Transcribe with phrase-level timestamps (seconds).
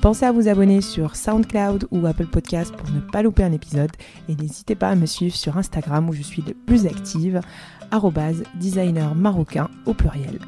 [0.00, 3.90] Pensez à vous abonner sur SoundCloud ou Apple Podcast pour ne pas louper un épisode
[4.28, 7.40] et n'hésitez pas à me suivre sur Instagram où je suis le plus active,
[8.54, 10.38] designer marocain au pluriel.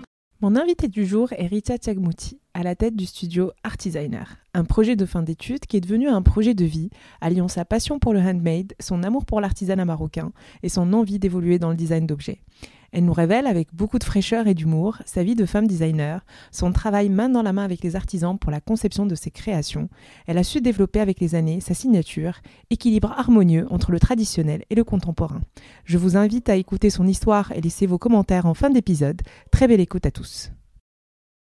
[0.40, 4.64] Mon invité du jour est Rita Tchagmouti, à la tête du studio Art Designer, un
[4.64, 6.90] projet de fin d'études qui est devenu un projet de vie,
[7.20, 10.30] alliant sa passion pour le handmade, son amour pour l'artisanat marocain
[10.62, 12.40] et son envie d'évoluer dans le design d'objets.
[12.92, 16.72] Elle nous révèle avec beaucoup de fraîcheur et d'humour sa vie de femme designer, son
[16.72, 19.88] travail main dans la main avec les artisans pour la conception de ses créations.
[20.26, 22.40] Elle a su développer avec les années sa signature,
[22.70, 25.40] équilibre harmonieux entre le traditionnel et le contemporain.
[25.84, 29.22] Je vous invite à écouter son histoire et laisser vos commentaires en fin d'épisode.
[29.50, 30.50] Très belle écoute à tous.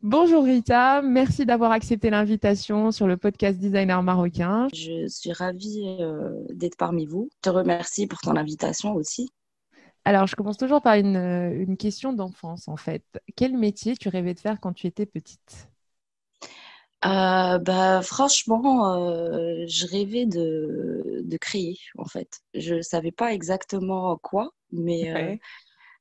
[0.03, 4.69] Bonjour Rita, merci d'avoir accepté l'invitation sur le podcast Designer marocain.
[4.73, 7.29] Je suis ravie euh, d'être parmi vous.
[7.39, 9.29] Je te remercie pour ton invitation aussi.
[10.09, 13.05] Alors, je commence toujours par euh, une, question d'enfance, en fait.
[13.37, 15.69] Quel métier tu rêvais de faire quand tu étais petite?
[17.05, 22.41] Euh, bah, franchement, euh, je rêvais de, de, créer, en fait.
[22.55, 25.39] Je ne savais pas exactement quoi, mais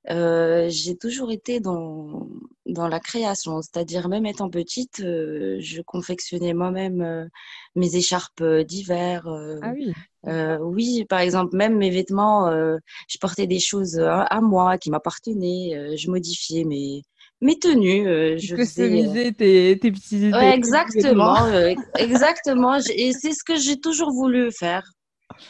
[0.09, 2.27] j'ai toujours été dans,
[2.66, 3.61] dans la création.
[3.61, 7.30] C'est-à-dire, même étant petite, je confectionnais moi-même
[7.75, 9.27] mes écharpes d'hiver.
[9.61, 9.94] ah oui
[10.27, 12.77] euh, oui, par exemple, même mes vêtements, euh,
[13.08, 15.72] je portais des choses à, moi qui m'appartenaient.
[15.75, 17.03] Euh, je modifiais mes,
[17.42, 18.38] mes tenues.
[18.38, 20.31] je faisais tes, tes petits.
[20.31, 21.38] Ouais, exactement,
[21.97, 22.77] exactement.
[22.94, 24.83] Et c'est ce que j'ai toujours voulu faire,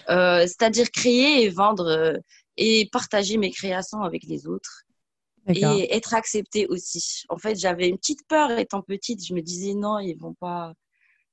[0.08, 2.20] c'est-à-dire créer et vendre
[2.58, 4.84] et partager mes créations avec les autres
[5.48, 7.24] et être acceptée aussi.
[7.30, 9.26] En fait, j'avais une petite peur étant petite.
[9.26, 10.74] Je me disais non, ils vont pas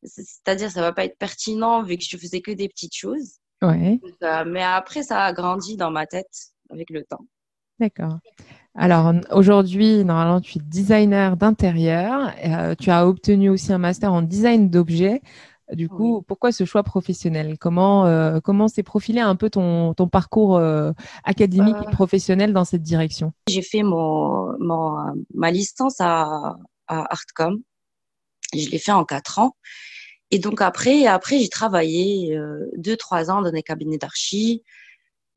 [0.04, 3.38] c'est-à-dire, ça va pas être pertinent vu que je faisais que des petites choses.
[3.62, 4.00] Ouais.
[4.22, 7.24] Euh, mais après, ça a grandi dans ma tête avec le temps.
[7.80, 8.18] D'accord.
[8.74, 12.32] Alors aujourd'hui, normalement, tu es designer d'intérieur.
[12.44, 15.22] Euh, tu as obtenu aussi un master en design d'objets.
[15.72, 17.56] Du coup, pourquoi ce choix professionnel?
[17.58, 20.60] Comment euh, comment s'est profilé un peu ton, ton parcours
[21.24, 23.32] académique et professionnel dans cette direction?
[23.48, 24.96] J'ai fait mon, mon,
[25.32, 27.60] ma licence à, à Artcom.
[28.54, 29.56] Je l'ai fait en quatre ans.
[30.30, 34.62] Et donc après, après j'ai travaillé euh, deux, trois ans dans des cabinets d'archi.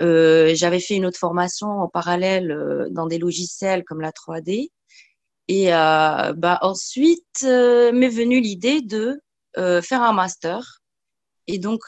[0.01, 4.69] Euh, j'avais fait une autre formation en parallèle euh, dans des logiciels comme la 3D.
[5.49, 9.21] Et bah, ensuite m'est venue l'idée de
[9.81, 10.81] faire un master.
[11.47, 11.83] Et donc,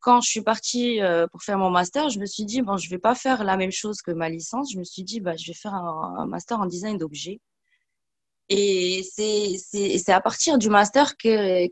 [0.00, 2.98] quand je suis partie pour faire mon master, je me suis dit, bon, je vais
[2.98, 4.72] pas faire la même chose que ma licence.
[4.72, 7.40] Je me suis dit, bah, je vais faire un, master en design d'objets.
[8.48, 11.68] Et c'est à partir du master que,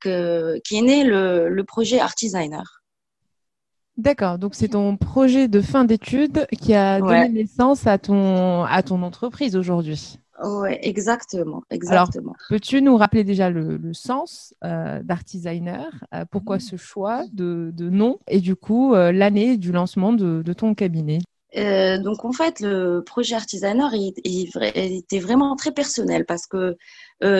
[0.00, 2.81] que, qui est né le, le projet Art Designer.
[3.98, 8.82] D'accord, donc c'est ton projet de fin d'études qui a donné naissance à ton, à
[8.82, 10.18] ton entreprise aujourd'hui.
[10.42, 12.34] Oui, exactement, exactement.
[12.48, 17.70] Peux-tu nous rappeler déjà le, le sens euh, d'Art Designer euh, Pourquoi ce choix de,
[17.72, 21.18] de, nom Et du coup, euh, l'année du lancement de, de ton cabinet?
[21.56, 26.76] Euh, donc en fait, le projet Artisaneur il, il, était vraiment très personnel parce que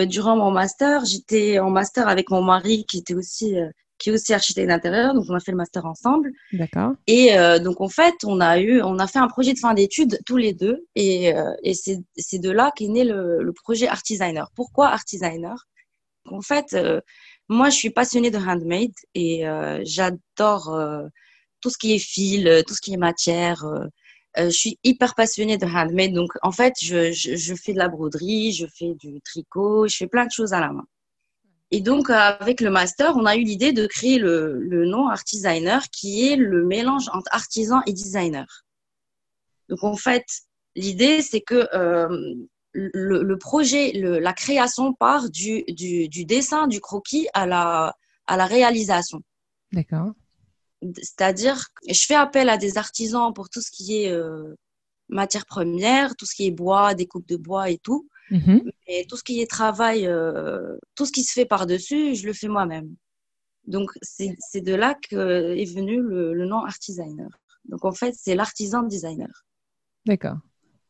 [0.05, 3.57] durant mon master, j'étais en master avec mon mari qui était aussi
[4.03, 6.31] qui est aussi architecte d'intérieur, donc on a fait le master ensemble.
[6.51, 6.91] D'accord.
[7.07, 9.73] Et euh, donc en fait, on a eu, on a fait un projet de fin
[9.73, 13.87] d'études tous les deux, et, euh, et c'est de là qu'est né le, le projet
[13.87, 14.43] Artisigner.
[14.55, 15.55] Pourquoi Artisigner
[16.29, 16.75] En fait,
[17.47, 19.43] moi, je suis passionnée de handmade et
[19.83, 20.77] j'adore
[21.61, 23.63] tout ce qui est fil, tout ce qui est matière.
[24.37, 26.13] Euh, je suis hyper passionnée de handmade.
[26.13, 29.95] Donc, en fait, je, je, je, fais de la broderie, je fais du tricot, je
[29.95, 30.85] fais plein de choses à la main.
[31.75, 35.23] Et donc, avec le master, on a eu l'idée de créer le, le nom Art
[35.25, 38.45] Designer, qui est le mélange entre artisan et designer.
[39.69, 40.23] Donc, en fait,
[40.75, 42.35] l'idée, c'est que euh,
[42.73, 47.95] le, le, projet, le, la création part du, du, du dessin, du croquis à la,
[48.27, 49.23] à la réalisation.
[49.71, 50.11] D'accord.
[51.01, 51.59] C'est-à-dire,
[51.89, 54.53] je fais appel à des artisans pour tout ce qui est euh,
[55.09, 58.07] matière première, tout ce qui est bois, découpe de bois et tout.
[58.87, 62.33] Et tout ce qui est travail, euh, tout ce qui se fait par-dessus, je le
[62.33, 62.95] fais moi-même.
[63.65, 67.29] Donc, c'est de là qu'est venu le, le, nom art designer.
[67.65, 69.45] Donc, en fait, c'est l'artisan designer.
[70.05, 70.37] D'accord.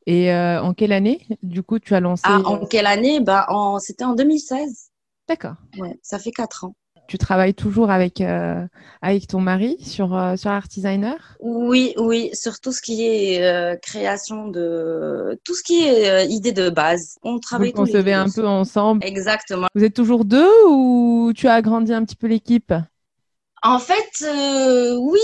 [0.06, 3.20] Et euh, en quelle année, du coup, tu as lancé ah, En quelle année?
[3.20, 3.48] Bah,
[3.80, 4.90] C'était en 2016.
[5.28, 5.56] D'accord.
[5.78, 6.76] Ouais, ça fait quatre ans
[7.08, 8.66] tu travailles toujours avec, euh,
[9.02, 11.38] avec ton mari sur, euh, sur Art Designer?
[11.40, 15.40] Oui, oui, sur tout ce qui est euh, création de.
[15.44, 17.16] Tout ce qui est idée de base.
[17.24, 19.04] On travaille Vous concevez un peu ensemble?
[19.04, 19.68] Exactement.
[19.76, 22.74] Vous êtes toujours deux ou tu as agrandi un petit peu l'équipe?
[23.66, 24.26] En fait,
[24.98, 25.22] oui,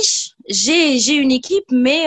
[0.48, 2.06] j'ai une équipe, mais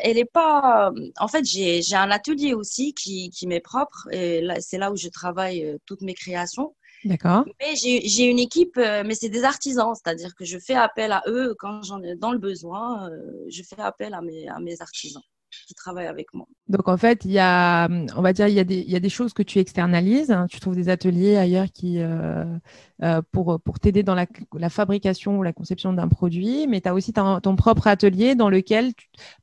[0.00, 0.92] elle est pas.
[1.18, 5.08] En fait, j'ai un atelier aussi qui qui m'est propre et c'est là où je
[5.08, 6.74] travaille toutes mes créations.
[7.04, 7.44] D'accord.
[7.60, 11.22] Mais j'ai une équipe, euh, mais c'est des artisans, c'est-à-dire que je fais appel à
[11.26, 13.10] eux quand j'en ai dans le besoin.
[13.10, 15.22] Euh, je fais appel à mes, à mes artisans
[15.68, 16.46] qui travaillent avec moi.
[16.66, 18.96] Donc en fait, il y a, on va dire, il y a des, il y
[18.96, 20.32] a des choses que tu externalises.
[20.32, 20.46] Hein.
[20.50, 25.42] Tu trouves des ateliers ailleurs qui, euh, pour, pour t'aider dans la, la, fabrication ou
[25.42, 28.92] la conception d'un produit, mais tu as aussi ton, propre atelier dans lequel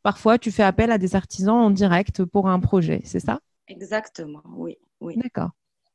[0.04, 3.40] parfois tu fais appel à des artisans en direct pour un projet, c'est ça?
[3.70, 4.78] Exactement, oui.
[5.00, 5.16] oui.
[5.16, 5.52] D'accord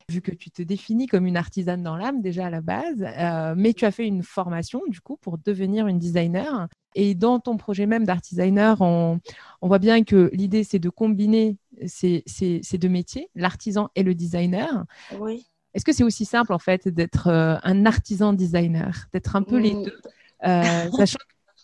[0.09, 3.55] vu que tu te définis comme une artisane dans l'âme déjà à la base, euh,
[3.57, 6.69] mais tu as fait une formation du coup pour devenir une designer.
[6.95, 9.19] Et dans ton projet même d'artisaner, on,
[9.61, 14.03] on, voit bien que l'idée c'est de combiner ces, ces, ces deux métiers, l'artisan et
[14.03, 14.85] le designer.
[15.19, 15.45] Oui.
[15.73, 19.57] Est-ce que c'est aussi simple en fait d'être euh, un artisan designer, d'être un peu
[19.57, 19.83] les mmh.
[19.83, 20.01] deux,
[20.45, 21.19] euh, sachant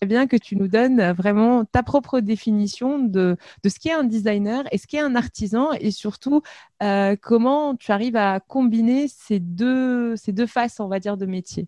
[0.05, 4.03] bien que tu nous donnes euh, vraiment ta propre définition de, de ce qu'est un
[4.03, 6.41] designer et ce qu'est un artisan et surtout
[6.81, 11.25] euh, comment tu arrives à combiner ces deux, ces deux faces, on va dire, de
[11.25, 11.67] métier.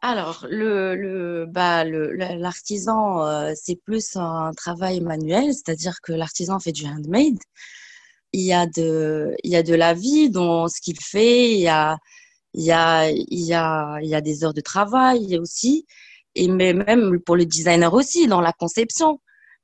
[0.00, 6.70] Alors, le, le, bah, l'artisan, euh, c'est plus un travail manuel, c'est-à-dire que l'artisan fait
[6.70, 7.38] du handmade.
[8.32, 11.60] Il y a de, il y a de la vie dans ce qu'il fait, il
[11.60, 11.98] y a,
[12.54, 15.86] il y a, il y a, il y a des heures de travail aussi
[16.34, 19.20] et mais même pour le designer aussi dans la conception.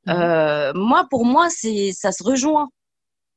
[0.07, 0.15] Mhm.
[0.15, 2.69] Euh, moi, pour moi, c'est ça se rejoint.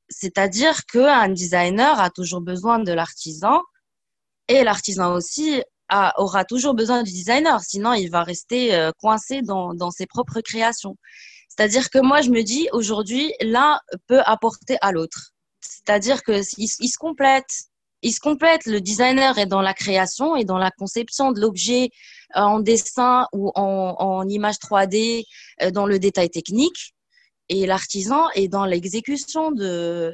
[0.09, 3.61] C'est-à-dire qu'un designer a toujours besoin de l'artisan
[4.47, 9.41] et l'artisan aussi a, aura toujours besoin du designer, sinon il va rester euh, coincé
[9.41, 10.95] dans, dans ses propres créations.
[11.49, 15.31] C'est-à-dire que moi, je me dis aujourd'hui, l'un peut apporter à l'autre.
[15.61, 17.65] C'est-à-dire ils se complètent
[18.07, 18.65] il se complète.
[18.65, 21.89] Le designer est dans la création et dans la conception de l'objet
[22.35, 25.25] euh, en dessin ou en, image 3D,
[25.61, 26.95] euh, dans le détail technique.
[27.49, 30.13] Et l'artisan est dans l'exécution de,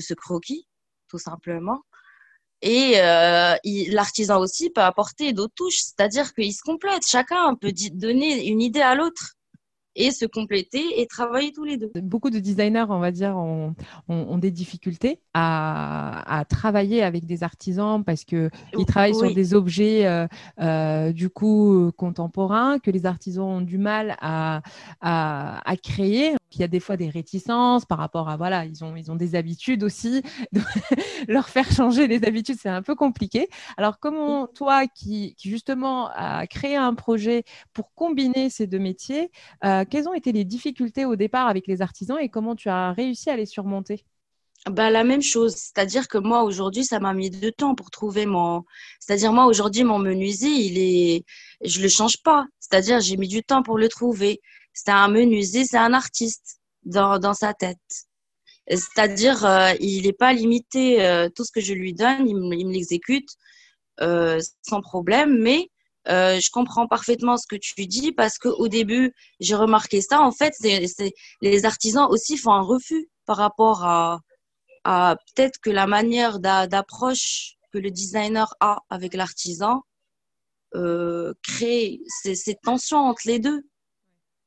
[0.00, 0.66] ce croquis,
[1.08, 1.80] tout simplement.
[2.62, 3.54] Et euh,
[3.90, 7.06] l'artisan aussi peut apporter d'autres touches, c'est-à-dire qu'il se complète.
[7.06, 9.35] Chacun peut donner une idée à l'autre
[9.96, 11.90] et se compléter et travailler tous les deux.
[12.00, 13.74] Beaucoup de designers, on va dire, ont,
[14.38, 20.26] des difficultés à, travailler avec des artisans parce que ils travaillent sur des objets euh,
[20.60, 24.60] euh, du coup contemporains que les artisans ont du mal à,
[25.00, 26.34] à, créer.
[26.52, 29.16] Il y a des fois des réticences par rapport à voilà, ils ont ils ont
[29.16, 30.22] des habitudes aussi.
[31.28, 33.48] leur faire changer les habitudes, c'est un peu compliqué.
[33.76, 39.30] Alors comment toi qui, qui justement a créé un projet pour combiner ces deux métiers,
[39.64, 42.92] euh, quelles ont été les difficultés au départ avec les artisans et comment tu as
[42.92, 44.04] réussi à les surmonter?
[44.68, 48.26] Bah, la même chose, c'est-à-dire que moi aujourd'hui, ça m'a mis du temps pour trouver
[48.26, 48.64] mon.
[48.98, 51.24] C'est-à-dire moi aujourd'hui, mon menuisier, il est,
[51.64, 52.46] je le change pas.
[52.58, 54.40] C'est-à-dire j'ai mis du temps pour le trouver.
[54.76, 57.78] C'est un menuisier, c'est un artiste dans, dans sa tête.
[58.68, 61.04] C'est-à-dire euh, il n'est pas limité.
[61.04, 63.28] Euh, tout ce que je lui donne, il, me l'exécute
[64.00, 65.38] euh, sans problème.
[65.40, 65.70] Mais
[66.08, 70.20] euh, je comprends parfaitement ce que tu dis parce qu'au début, j'ai remarqué ça.
[70.20, 74.20] En fait, c'est, les artisans aussi font un refus par rapport à,
[74.84, 79.82] à peut-être que la manière d'approche que le designer a avec l'artisan
[80.74, 83.62] euh, crée ces, ces, tensions entre les deux.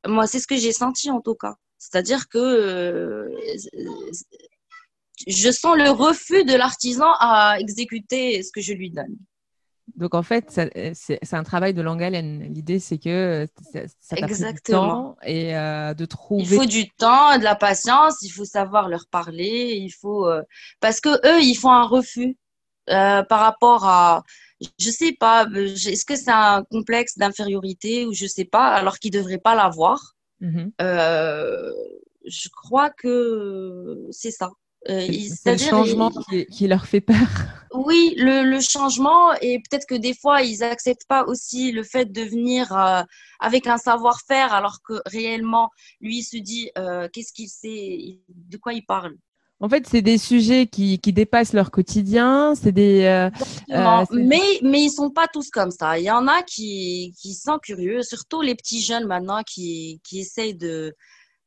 [0.07, 1.55] Moi, c'est ce que j'ai senti en tout cas.
[1.77, 3.29] C'est-à-dire que euh,
[5.27, 9.17] je sens le refus de l'artisan à exécuter ce que je lui donne.
[9.95, 12.53] Donc en fait, euh, c'est un travail de longue haleine.
[12.53, 16.43] L'idée, c'est que ça, ça du temps et euh, de trouver.
[16.43, 18.21] Il faut du temps, de la patience.
[18.21, 19.75] Il faut savoir leur parler.
[19.77, 20.41] Il faut euh,
[20.79, 22.37] parce que eux, ils font un refus
[22.87, 24.23] par rapport à,
[24.77, 29.11] je sais pas, est-ce que c'est un complexe d'infériorité ou je sais pas, alors qu'ils
[29.11, 30.15] devraient pas l'avoir?
[30.41, 30.69] Mm
[32.25, 34.49] je crois que c'est ça.
[34.87, 35.05] Euh,
[35.43, 36.09] c'est le changement
[36.51, 37.17] qui, leur fait peur.
[37.73, 42.21] Oui, le, changement et peut-être que des fois ils acceptent pas aussi le fait de
[42.21, 43.03] venir euh,
[43.41, 48.57] avec un savoir-faire alors que réellement lui il se dit euh, qu'est-ce qu'il sait, de
[48.57, 49.17] quoi il parle?
[49.61, 52.55] En fait, c'est des sujets qui, dépassent leur quotidien.
[52.55, 53.29] C'est des.
[54.11, 55.99] mais mais ils sont pas tous comme ça.
[55.99, 60.19] Il y en a qui qui sont curieux, surtout les petits jeunes maintenant qui qui
[60.19, 60.95] essayent de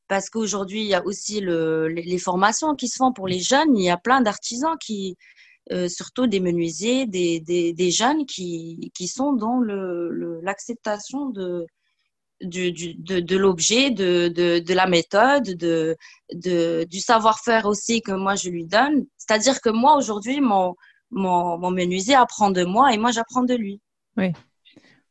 [0.08, 3.74] parce qu'aujourd'hui, il y a aussi le, les formations qui se font pour les jeunes.
[3.78, 5.16] Il y a plein d'artisans qui,
[5.88, 9.60] surtout des menuisiers, des, des, des, jeunes qui, qui sont dans
[10.42, 11.66] l'acceptation le, de,
[12.42, 15.96] de, l'objet, de, la méthode, de,
[16.32, 19.06] de, du savoir-faire aussi que moi je lui donne.
[19.16, 20.74] C'est-à-dire que moi aujourd'hui, mon,
[21.10, 23.80] mon, mon menuisier apprend de moi et moi j'apprends de lui.
[24.16, 24.32] Oui.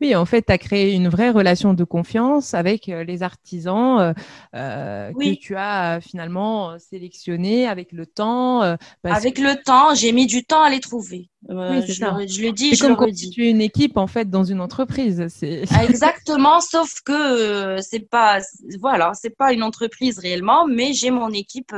[0.01, 3.99] Oui, en fait, tu as créé une vraie relation de confiance avec euh, les artisans
[3.99, 4.13] euh,
[4.55, 8.61] euh, que tu as finalement sélectionnés avec le temps.
[9.03, 11.29] avec le temps, j'ai mis du temps à les trouver.
[11.47, 12.15] oui, je, ça.
[12.17, 13.29] Le, je, le dis, je comme le redis.
[13.29, 15.23] Tu es une équipe en fait dans une entreprise.
[15.69, 18.39] Ah, exactement, sauf que c'est pas,
[18.79, 21.75] voilà, c'est pas une entreprise réellement, mais j'ai mon équipe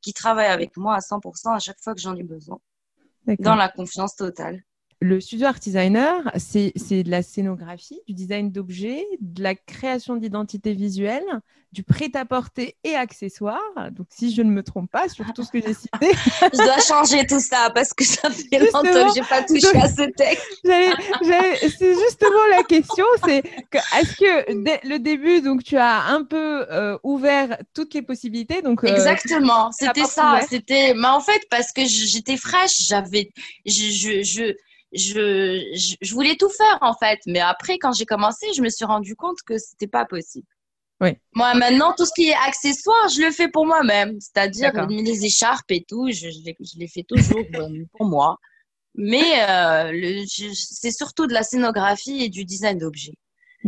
[0.00, 2.58] qui travaille avec moi à 100% à chaque fois que j'en ai besoin,
[3.40, 4.62] dans la confiance totale
[5.06, 10.72] le studio art designer, c'est de la scénographie, du design d'objets, de la création d'identité
[10.74, 11.24] visuelle,
[11.72, 13.60] du prêt-à-porter et accessoires.
[13.92, 16.10] Donc, si je ne me trompe pas sur tout ce que j'ai cité.
[16.40, 19.76] je dois changer tout ça parce que ça fait longtemps que je n'ai pas touché
[19.76, 20.46] à ce texte.
[21.78, 26.24] c'est justement la question, c'est que, est-ce que dès le début, donc, tu as un
[26.24, 30.40] peu euh, ouvert toutes les possibilités donc, euh, Exactement, c'était ça.
[30.48, 33.30] C'était, mais en fait, parce que j'étais fraîche, j'avais,
[33.66, 34.54] je, je je,
[34.92, 37.20] je, voulais tout faire en fait.
[37.26, 40.46] Mais après, quand j'ai commencé, je me suis rendu compte que c'était pas possible.
[41.00, 41.10] Oui.
[41.34, 44.18] Moi, maintenant, tout ce qui est accessoire, je le fais pour moi-même.
[44.20, 48.38] C'est-à-dire les écharpes et tout, je, je, les, fais toujours euh, pour moi.
[48.94, 53.12] Mais euh, c'est surtout de la scénographie et du design d'objets.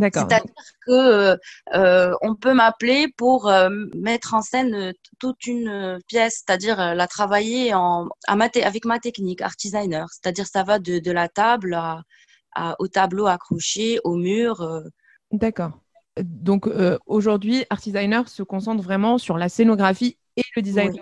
[0.00, 0.42] C'est-à-dire
[0.86, 1.36] que
[1.74, 7.06] euh, on peut m'appeler pour euh, mettre en scène euh, toute une pièce, c'est-à-dire la
[7.06, 10.08] travailler en, avec ma technique, art designer.
[10.10, 12.02] C'est-à-dire ça va de, de la table à,
[12.78, 14.82] au tableau accroché, au mur.
[15.30, 15.72] D'accord.
[16.20, 16.68] Donc
[17.06, 21.00] aujourd'hui, art designer se concentre vraiment sur la scénographie et le design oui.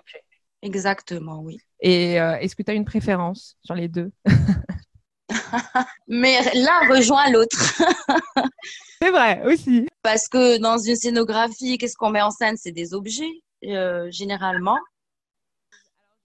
[0.62, 1.59] Exactement, oui.
[1.81, 4.11] Et est-ce que tu as une préférence sur les deux?
[6.09, 7.83] Mais l'un rejoint l'autre.
[9.00, 9.87] c'est vrai aussi.
[10.03, 12.57] Parce que dans une scénographie, qu'est-ce qu'on met en scène?
[12.57, 14.79] C'est des objets, euh, généralement.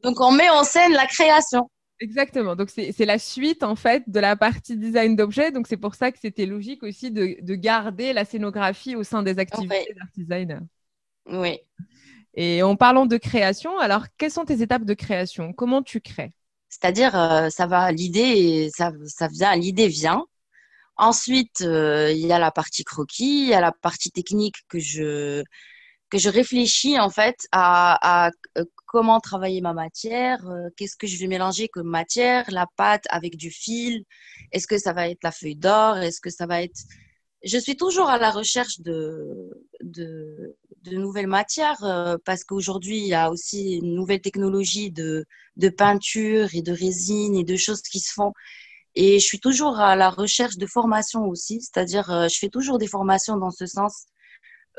[0.04, 1.70] Donc on met en scène la création.
[2.00, 2.56] Exactement.
[2.56, 5.52] Donc c'est la suite en fait de la partie design d'objets.
[5.52, 9.22] Donc c'est pour ça que c'était logique aussi de, de, garder la scénographie au sein
[9.22, 10.62] des activités d'art designer.
[11.28, 11.60] Oui.
[12.34, 15.54] Et en parlant de création, alors quelles sont tes étapes de création?
[15.54, 16.32] Comment tu crées?
[16.70, 20.26] C'est-à-dire, euh, ça va, l'idée, ça, ça vient, l'idée vient.
[21.02, 24.80] Ensuite, euh, il y a la partie croquis, il y a la partie technique que
[24.80, 25.44] je
[26.12, 30.40] que je réfléchis en fait à, euh, comment travailler ma matière,
[30.78, 34.04] qu'est-ce que je vais mélanger comme matière, la pâte avec du fil,
[34.52, 36.78] est-ce que ça va être la feuille d'or, est-ce que ça va être
[37.44, 39.50] je suis toujours à la recherche de,
[39.82, 40.56] de,
[40.92, 45.26] nouvelles matières euh, parce qu'aujourd'hui, il y a aussi une nouvelle technologie de,
[45.58, 48.34] de peinture et de résine et de choses qui se font.
[48.96, 52.78] Et je suis toujours à la recherche de formation aussi, c'est-à-dire euh, je fais toujours
[52.78, 54.06] des formations dans ce sens.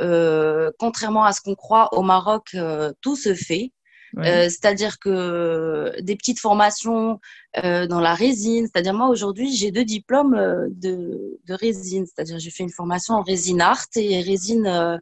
[0.01, 3.73] Euh, contrairement à ce qu'on croit, au Maroc, euh, tout se fait.
[4.19, 7.19] Euh, c'est-à-dire que des petites formations
[7.65, 8.67] euh, dans la résine.
[8.67, 12.07] C'est-à-dire moi aujourd'hui j'ai deux diplômes euh, de, de résine.
[12.07, 14.97] C'est-à-dire j'ai fait une formation en résine art et résine euh,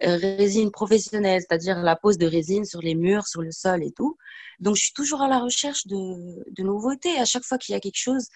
[0.00, 4.16] résine professionnelle, c'est-à-dire la pose de résine sur les murs, sur le sol et tout.
[4.60, 7.18] Donc je suis toujours à la recherche de, de nouveautés.
[7.18, 8.28] À chaque fois qu'il y a quelque chose,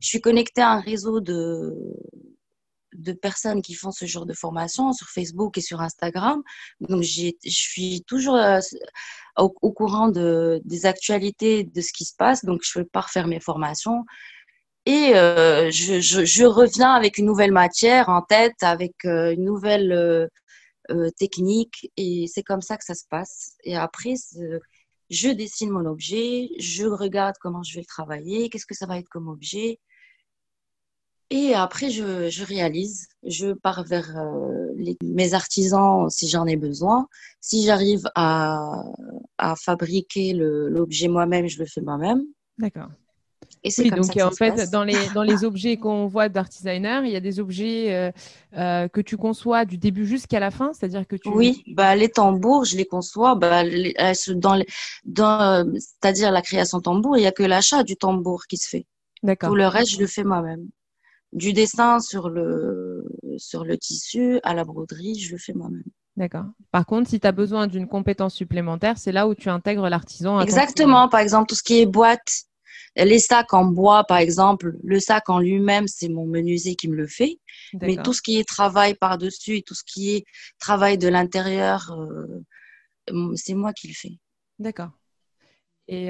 [0.00, 1.74] je suis connectée à un réseau de
[2.92, 6.42] de personnes qui font ce genre de formation sur Facebook et sur Instagram.
[6.80, 8.60] Donc, je suis toujours euh,
[9.36, 12.44] au, courant de, des actualités de ce qui se passe.
[12.44, 14.04] Donc, je peux pas refaire mes formations.
[14.84, 20.28] Et euh, je, reviens avec une nouvelle matière en tête, avec euh, une nouvelle
[21.16, 21.90] technique.
[21.96, 23.56] Et c'est comme ça que ça se passe.
[23.64, 24.14] Et après,
[25.10, 28.98] je dessine mon objet, je regarde comment je vais le travailler, qu'est-ce que ça va
[28.98, 29.78] être comme objet.
[31.34, 36.56] Et après, je, je réalise, je pars vers euh, les, mes artisans si j'en ai
[36.56, 37.08] besoin.
[37.40, 38.82] Si j'arrive à,
[39.38, 42.20] à fabriquer l'objet moi-même, je le fais moi-même.
[42.58, 42.90] D'accord.
[43.64, 45.78] Et c'est oui, comme donc ça que en ça fait, dans les, dans les objets
[45.78, 48.10] qu'on voit d'art designer, il y a des objets euh,
[48.58, 51.30] euh, que tu conçois du début jusqu'à la fin, c'est-à-dire que tu.
[51.30, 53.94] Oui, bah, les tambours, je les conçois bah, les,
[54.34, 54.62] dans,
[55.06, 58.86] dans c'est-à-dire la création tambour, il n'y a que l'achat du tambour qui se fait.
[59.22, 59.48] D'accord.
[59.48, 60.68] Tout le reste, je le fais moi-même
[61.32, 63.04] du dessin sur le,
[63.38, 65.84] sur le tissu à la broderie, je le fais moi-même.
[66.16, 66.44] D'accord.
[66.70, 70.40] Par contre, si tu as besoin d'une compétence supplémentaire, c'est là où tu intègres l'artisan.
[70.40, 71.08] Exactement.
[71.08, 72.44] Par exemple, tout ce qui est boîte,
[72.96, 76.96] les sacs en bois, par exemple, le sac en lui-même, c'est mon menuisier qui me
[76.96, 77.38] le fait.
[77.80, 80.24] Mais tout ce qui est travail par-dessus et tout ce qui est
[80.58, 84.18] travail de l'intérieur, euh, c'est moi qui le fais.
[84.58, 84.90] D'accord.
[85.92, 86.08] Et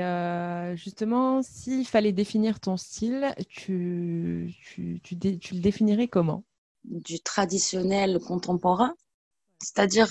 [0.76, 6.44] justement, s'il fallait définir ton style, tu, tu, tu, le définirais comment?
[6.84, 8.94] Du traditionnel contemporain,
[9.60, 10.10] c'est-à-dire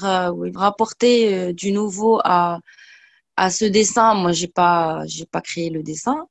[0.55, 2.59] rapporter du nouveau à,
[3.37, 4.13] à ce dessin.
[4.13, 6.27] Moi, j'ai pas, j'ai pas créé le dessin.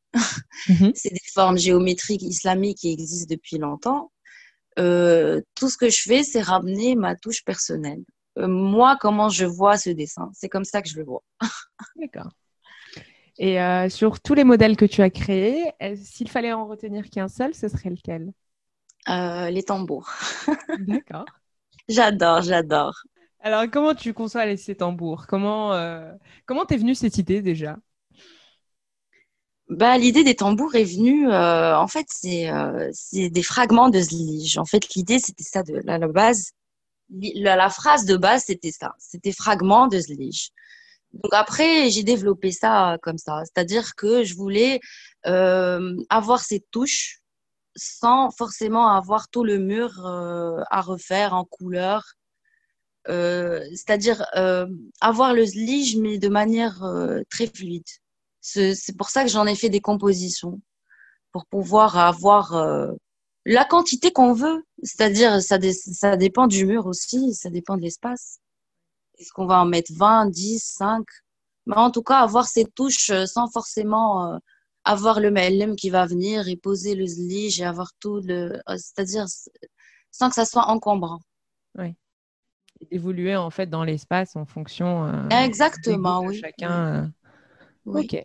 [0.69, 0.93] Mhm.
[0.95, 4.13] C'est des formes géométriques islamiques qui existent depuis longtemps.
[4.77, 8.05] tout ce que je fais, c'est ramener ma touche personnelle.
[8.37, 11.23] moi, comment je vois ce dessin, c'est comme ça que je le vois.
[11.97, 12.31] D'accord.
[13.41, 17.27] Et euh, sur tous les modèles que tu as créés, s'il fallait en retenir qu'un
[17.27, 18.33] seul, ce serait lequel?
[19.09, 20.11] Euh, Les tambours.
[20.79, 21.25] D'accord.
[21.89, 22.95] j'adore, j'adore.
[23.41, 25.27] Alors, comment tu conçois ces tambours?
[25.27, 26.13] Comment euh,
[26.45, 27.79] comment t'es venue cette idée déjà?
[29.71, 34.59] Bah, l'idée des tambours est venue, en fait, c'est des fragments de Zlige.
[34.59, 36.51] En fait, l'idée, c'était ça de la, base.
[37.09, 38.93] La, la, phrase de base, c'était ça.
[38.99, 40.51] C'était fragments de Zlige.
[41.13, 44.81] Donc après, j'ai développé ça comme ça, c'est-à-dire que je voulais
[45.27, 47.21] euh, avoir ces touches
[47.77, 52.05] sans forcément avoir tout le mur euh, à refaire en couleur.
[53.09, 54.67] Euh, c'est-à-dire euh,
[55.01, 57.85] avoir le lige mais de manière euh, très fluide.
[58.43, 60.61] C'est pour ça que j'en ai fait des compositions
[61.33, 62.93] pour pouvoir avoir euh,
[63.47, 64.65] la quantité qu'on veut.
[64.83, 68.40] C'est-à-dire ça, ça dépend du mur aussi, ça dépend de l'espace.
[69.21, 71.05] Est-ce qu'on va en mettre 20, 10, 5
[71.67, 74.39] Mais en tout cas, avoir ces touches euh, sans forcément euh,
[74.85, 78.55] avoir le MLM qui va venir et poser le zlige et avoir tout le.
[78.55, 79.27] Euh, c'est-à-dire
[80.11, 81.21] sans que ça soit encombrant.
[81.79, 81.95] Oui.
[82.91, 85.29] Évoluer en fait dans l'espace en fonction.
[85.29, 86.41] Exactement, oui.
[86.41, 87.13] Chacun.
[87.85, 88.25] Ok.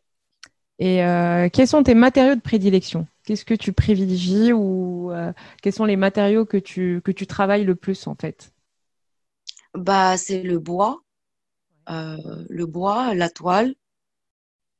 [0.79, 3.05] Et quels sont tes matériaux de prédilection?
[3.25, 5.11] Qu'est-ce que tu privilégies ou
[5.61, 8.54] quels sont les matériaux que tu, que tu travailles le plus en fait?
[9.75, 11.01] Bah, c'est le bois,
[11.89, 13.75] euh, le bois, la toile.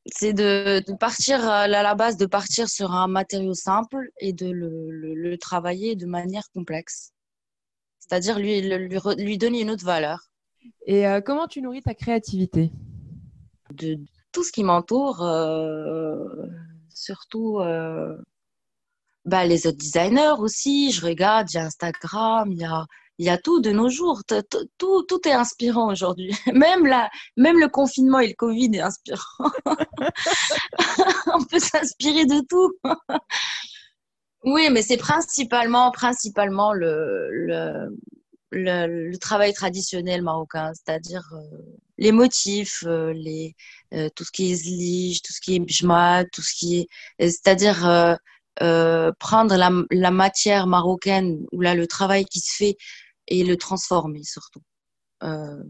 [0.07, 4.49] C'est de, de, partir à la base, de partir sur un matériau simple et de
[4.51, 7.11] le, le, travailler de manière complexe.
[7.99, 10.29] C'est-à-dire lui, lui, lui, donner une autre valeur.
[10.85, 12.71] Et euh, comment tu nourris ta créativité?
[13.73, 13.97] De
[14.31, 16.23] tout ce qui m'entoure, euh,
[16.93, 18.15] surtout euh,
[19.25, 20.91] bah, les autres designers aussi.
[20.91, 22.85] Je regarde, il y a Instagram, il y a
[23.17, 24.21] il y a tout de nos jours.
[24.77, 26.33] Tout, tout est inspirant aujourd'hui.
[26.53, 26.83] Même,
[27.37, 29.51] même le confinement et le Covid est inspirant.
[31.33, 32.73] On peut s'inspirer de tout.
[34.43, 37.89] oui, mais c'est principalement, principalement le, le,
[38.51, 41.57] le, travail traditionnel marocain, c'est-à-dire euh,
[41.97, 43.55] les motifs, euh, les,
[43.93, 46.87] euh, tout ce qui est zlige, tout ce qui est bjma, tout ce qui est.
[47.19, 48.17] C'est-à-dire.
[49.19, 52.77] prendre la, la, matière marocaine ou là le travail qui se fait
[53.27, 54.61] et le transformer surtout.
[55.23, 55.63] Euh,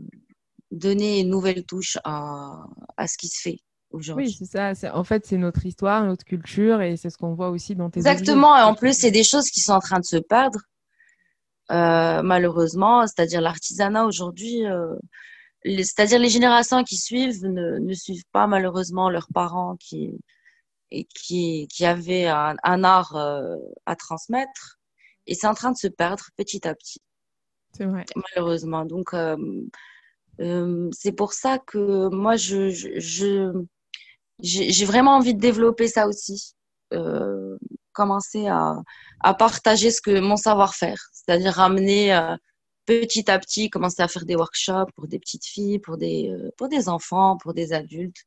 [0.71, 2.65] donner une nouvelle touche à,
[2.97, 3.59] à ce qui se fait
[3.91, 4.27] aujourd'hui.
[4.27, 4.95] Oui, c'est ça.
[4.95, 7.99] En fait, c'est notre histoire, notre culture et c'est ce qu'on voit aussi dans tes
[7.99, 8.57] Exactement.
[8.57, 10.59] Et en plus, c'est des choses qui sont en train de se perdre.
[11.71, 14.95] Euh, malheureusement, c'est-à-dire l'artisanat aujourd'hui, euh,
[15.63, 20.11] c'est-à-dire les générations qui suivent ne, ne, suivent pas malheureusement leurs parents qui,
[20.91, 23.55] et qui, qui avaient un, un art euh,
[23.87, 24.79] à transmettre.
[25.25, 27.01] Et c'est en train de se perdre petit à petit.
[27.79, 28.85] Malheureusement.
[28.85, 29.37] Donc, euh,
[30.39, 32.69] euh, c'est pour ça que moi, je,
[34.39, 36.55] j'ai vraiment envie de développer ça aussi.
[36.93, 37.57] Euh,
[37.93, 38.83] commencer à,
[39.39, 42.35] partager ce que mon savoir-faire, c'est-à-dire ramener
[42.85, 47.37] petit à petit, commencer à faire des workshops pour des petites filles, pour des enfants,
[47.37, 48.25] pour des adultes.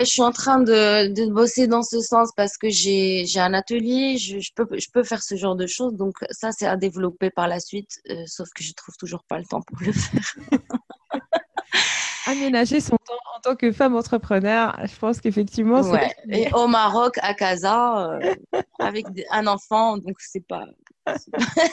[0.00, 4.16] Je suis en train de, de bosser dans ce sens parce que j'ai un atelier,
[4.18, 5.94] je, je, peux, je peux faire ce genre de choses.
[5.94, 9.38] Donc, ça, c'est à développer par la suite, euh, sauf que je trouve toujours pas
[9.38, 10.34] le temps pour le faire.
[12.26, 16.14] Aménager son temps en tant que femme entrepreneur, je pense qu'effectivement, ouais.
[16.28, 18.34] Et au Maroc, à Casa, euh,
[18.78, 20.66] avec un enfant, donc c'est pas,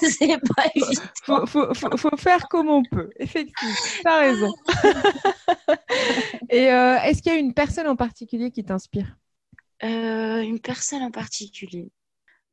[0.02, 1.02] c'est pas évident.
[1.24, 3.74] Faut, faut, faut, faire comme on peut, effectivement.
[4.02, 4.54] Tu as raison.
[6.50, 9.16] Et euh, est-ce qu'il y a une personne en particulier qui t'inspire?
[9.84, 11.92] Euh, Une personne en particulier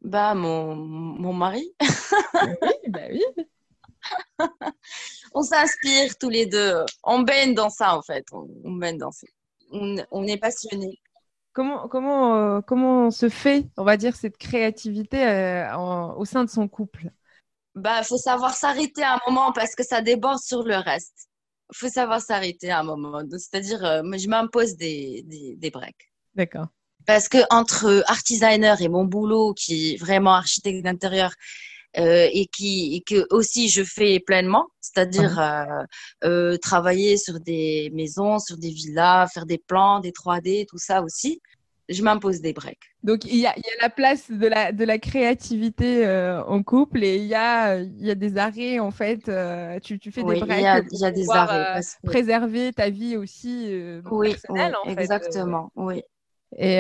[0.01, 1.73] Bah, mon, mon mari.
[1.81, 3.23] oui, bah oui.
[5.35, 6.85] on s'inspire tous les deux.
[7.05, 8.27] On baigne dans ça, en fait.
[8.33, 9.27] On, baigne dans ça.
[9.71, 10.99] On, on est passionnés.
[11.53, 15.77] Comment, comment, euh, comment se fait, on va dire, cette créativité euh,
[16.17, 17.11] au sein de son couple?
[17.75, 21.29] Bah, faut savoir s'arrêter à un moment parce que ça déborde sur le reste.
[21.75, 23.21] Faut savoir s'arrêter à un moment.
[23.31, 26.13] C'est-à-dire, euh, je m'impose des, des, des breaks.
[26.35, 26.69] D'accord.
[27.07, 31.33] Parce que entre artisaner et mon boulot, qui est vraiment architecte d'intérieur,
[31.95, 35.39] et qui et que aussi je fais pleinement, c'est-à-dire
[36.25, 41.03] uh travailler sur des maisons, sur des villas, faire des plans, des 3D, tout ça
[41.03, 41.41] aussi
[41.89, 42.79] je m'impose des breaks.
[43.03, 47.17] Donc, il y, a, la place de la, de la créativité euh, en couple et
[47.17, 49.29] il y a, il y a des arrêts, en fait.
[49.29, 50.59] Euh, tu, tu, fais des breaks.
[50.59, 51.79] Il y a, y a des arrêts.
[51.79, 53.69] Euh, préserver ta vie aussi
[54.11, 55.01] oui, personnelle, en fait.
[55.01, 56.03] Exactement, oui.
[56.59, 56.77] Et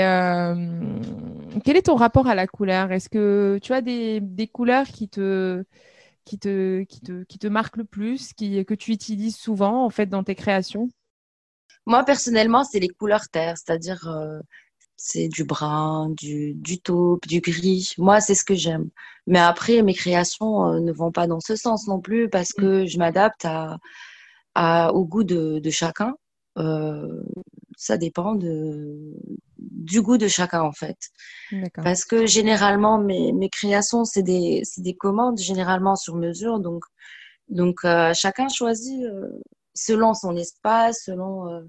[1.64, 2.92] quel est ton rapport à la couleur?
[2.92, 5.64] Est-ce que tu as des, des, couleurs qui te,
[6.24, 9.90] qui, te, qui, te, qui te marquent le plus, qui, que tu utilises souvent, en
[9.90, 10.90] fait, dans tes créations?
[11.86, 14.06] Moi, personnellement, c'est les couleurs terre, c'est-à-dire
[15.04, 17.92] c'est du brun, du, du taupe, du gris.
[17.98, 18.88] Moi, c'est ce que j'aime.
[19.26, 22.60] Mais après, mes créations euh, ne vont pas dans ce sens non plus parce mm.
[22.60, 23.78] que je m'adapte à,
[24.54, 26.14] à, au goût de, de chacun.
[26.56, 27.20] Euh,
[27.76, 29.12] ça dépend de,
[29.82, 30.98] du goût de chacun en fait.
[31.74, 36.60] Parce que généralement, mes, mes créations, c'est des, des commandes généralement sur mesure.
[36.60, 36.84] Donc,
[37.48, 39.28] donc euh, chacun choisit euh,
[39.74, 41.60] selon son espace, selon euh,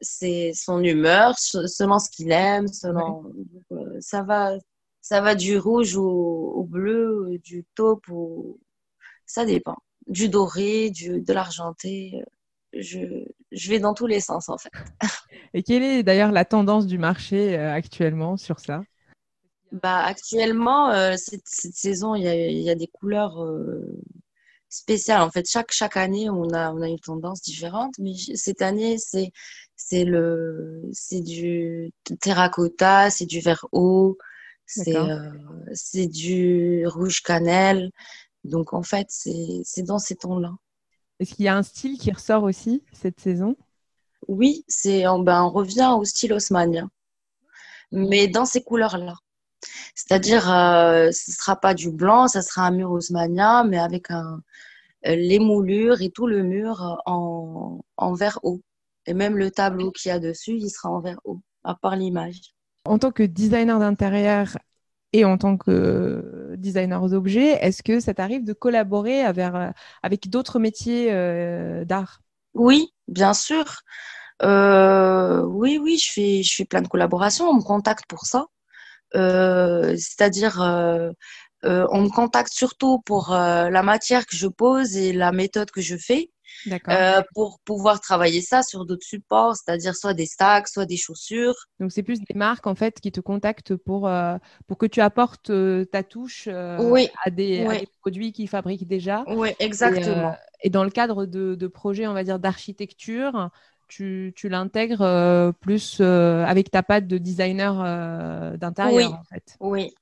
[0.00, 3.32] c'est son humeur, selon ce qu'il aime, selon
[3.72, 4.56] euh, ça va
[5.00, 8.58] ça va du rouge au, bleu, du taupe au
[9.26, 9.76] ça dépend,
[10.06, 12.22] du doré, du de l'argenté.
[12.74, 14.70] Je, je vais dans tous les sens en fait.
[15.54, 18.82] Et quelle est d'ailleurs la tendance du marché euh, actuellement sur ça?
[19.70, 23.36] Bah, actuellement, euh, cette, cette, saison, il y a, il y a des couleurs
[24.68, 25.22] spéciales.
[25.22, 27.94] En fait, chaque, chaque année, on a, on a une tendance différente.
[27.98, 29.32] Mais cette année, c'est
[29.76, 34.18] c'est le c'est du terracotta, c'est du vert eau,
[34.66, 35.30] c'est euh,
[35.72, 37.90] c'est du rouge cannelle.
[38.44, 40.54] Donc en fait, c'est c'est dans ces tons-là.
[41.20, 43.56] Est-ce qu'il y a un style qui ressort aussi cette saison?
[44.26, 46.90] Oui, c'est ben, on revient au style haussmanien,
[47.92, 49.14] mais dans ces couleurs-là.
[49.94, 54.10] C'est-à-dire, euh, ce ne sera pas du blanc, ça sera un mur haussmanien, mais avec
[54.10, 54.40] un,
[55.06, 58.60] euh, les moulures et tout le mur en, en vert eau.
[59.06, 61.96] Et même le tableau qu'il y a dessus, il sera en verre haut, à part
[61.96, 62.54] l'image.
[62.84, 64.56] En tant que designer d'intérieur
[65.12, 69.46] et en tant que designer d'objets, est-ce que ça t'arrive de collaborer avec,
[70.02, 72.20] avec d'autres métiers euh, d'art?
[72.54, 73.64] Oui, bien sûr.
[74.42, 77.48] Euh, oui, oui, je fais, je fais plein de collaborations.
[77.48, 78.46] On me contacte pour ça.
[79.16, 80.58] Euh, c'est-à-dire,
[81.62, 85.96] on me contacte surtout pour la matière que je pose et la méthode que je
[85.96, 86.30] fais.
[86.88, 91.54] Euh, pour pouvoir travailler ça sur d'autres supports, c'est-à-dire soit des stacks, soit des chaussures.
[91.80, 95.00] Donc c'est plus des marques en fait qui te contactent pour, euh, pour que tu
[95.00, 99.24] apportes euh, ta touche à, des, produits qu'ils fabriquent déjà.
[99.28, 100.34] Oui, exactement.
[100.62, 103.50] Et, dans le cadre de, de projets, on va dire, d'architecture,
[103.86, 109.16] tu, tu l'intègres plus avec ta patte de designer d'intérieur oui.
[109.18, 109.56] en fait.
[109.60, 109.94] Oui.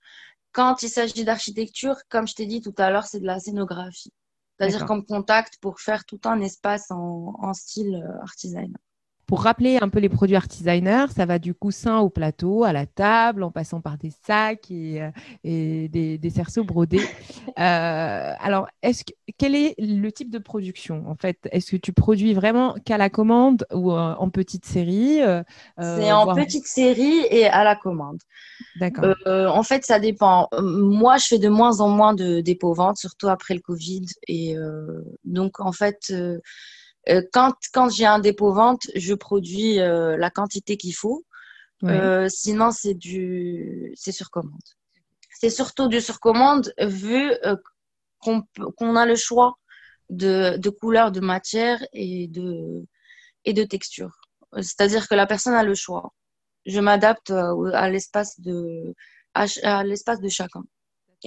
[0.53, 4.13] Quand il s'agit d'architecture, comme je t'ai dit tout à l'heure, c'est de la scénographie.
[4.59, 8.71] C'est-à-dire qu'on me contacte pour faire tout un espace en, en style euh, artisanal.
[9.27, 12.87] Pour rappeler un peu les produits artisaners, ça va du coussin au plateau, à la
[12.87, 15.11] table, en passant par des sacs et, euh,
[15.43, 17.01] et des, des, cerceaux brodés.
[17.59, 21.49] euh, alors, est-ce que, quel est le type de production en fait?
[21.51, 25.43] Est-ce que tu produis vraiment qu'à la commande ou euh, en petite série euh,
[25.77, 28.19] C'est en petite série et à la commande.
[28.79, 29.17] D'accord.
[29.27, 30.49] En fait, ça dépend.
[30.61, 34.07] Moi, je fais de moins en moins de dépôts-ventes, surtout après le Covid.
[34.29, 34.55] Et
[35.25, 36.13] donc, en fait
[37.33, 41.25] quand quand j'ai un dépôt vente, je produis euh, la quantité qu'il faut.
[41.85, 44.69] Euh, sinon, c'est du c'est sur commande.
[45.31, 47.31] C'est surtout du sur commande vu
[48.19, 48.43] qu'on
[48.77, 49.55] qu'on a le choix
[50.11, 52.85] de, de couleur, de matière et de
[53.45, 54.19] et de texture.
[54.55, 56.13] C'est-à-dire que la personne a le choix.
[56.65, 58.95] Je m'adapte à l'espace de
[59.35, 60.65] à l'espace de chacun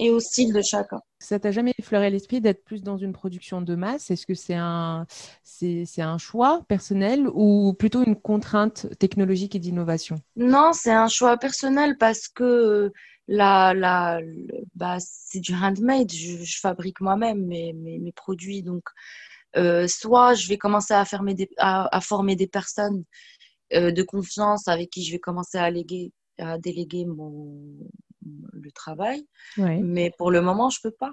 [0.00, 1.00] et au style de chacun.
[1.18, 4.10] Ça t'a jamais effleuré l'esprit d'être plus dans une production de masse?
[4.10, 5.06] Est-ce que c'est un,
[5.44, 10.16] c'est, c'est un choix personnel ou plutôt une contrainte technologique et d'innovation?
[10.36, 12.90] Non, c'est un choix personnel parce que
[13.28, 14.20] la, la,
[14.74, 16.10] bah, c'est du handmade.
[16.10, 18.62] Je, je fabrique moi-même mes, mes, mes, produits.
[18.62, 18.84] Donc,
[19.58, 23.04] euh, soit je vais commencer à, fermer des, à, à former des personnes
[23.74, 27.76] euh, de confiance avec qui je vais commencer à, léguer, à déléguer mon,
[28.52, 29.26] le travail.
[29.56, 31.12] Mais pour le moment, je peux pas.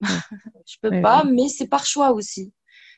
[0.66, 2.52] je peux pas, mais c'est par choix aussi.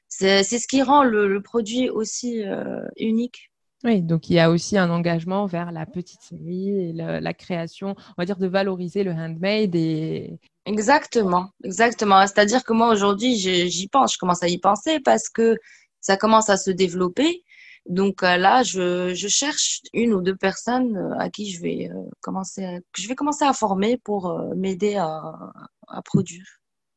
[0.09, 3.51] C'est ce qui rend le, produit aussi euh, unique.
[3.85, 7.95] Oui, donc il y a aussi un engagement vers la petite série et la, création,
[7.97, 10.39] on va dire, de valoriser le handmade et.
[10.67, 12.21] Exactement, exactement.
[12.27, 15.57] C'est-à-dire que moi aujourd'hui, j'y pense, je commence à y penser parce que
[16.01, 17.43] ça commence à se développer
[17.87, 21.91] donc euh, là, je, je, cherche une ou deux personnes euh, à qui je vais
[21.91, 25.53] euh, commencer, à, je vais commencer à former pour m'aider à,
[25.89, 26.45] à, produire.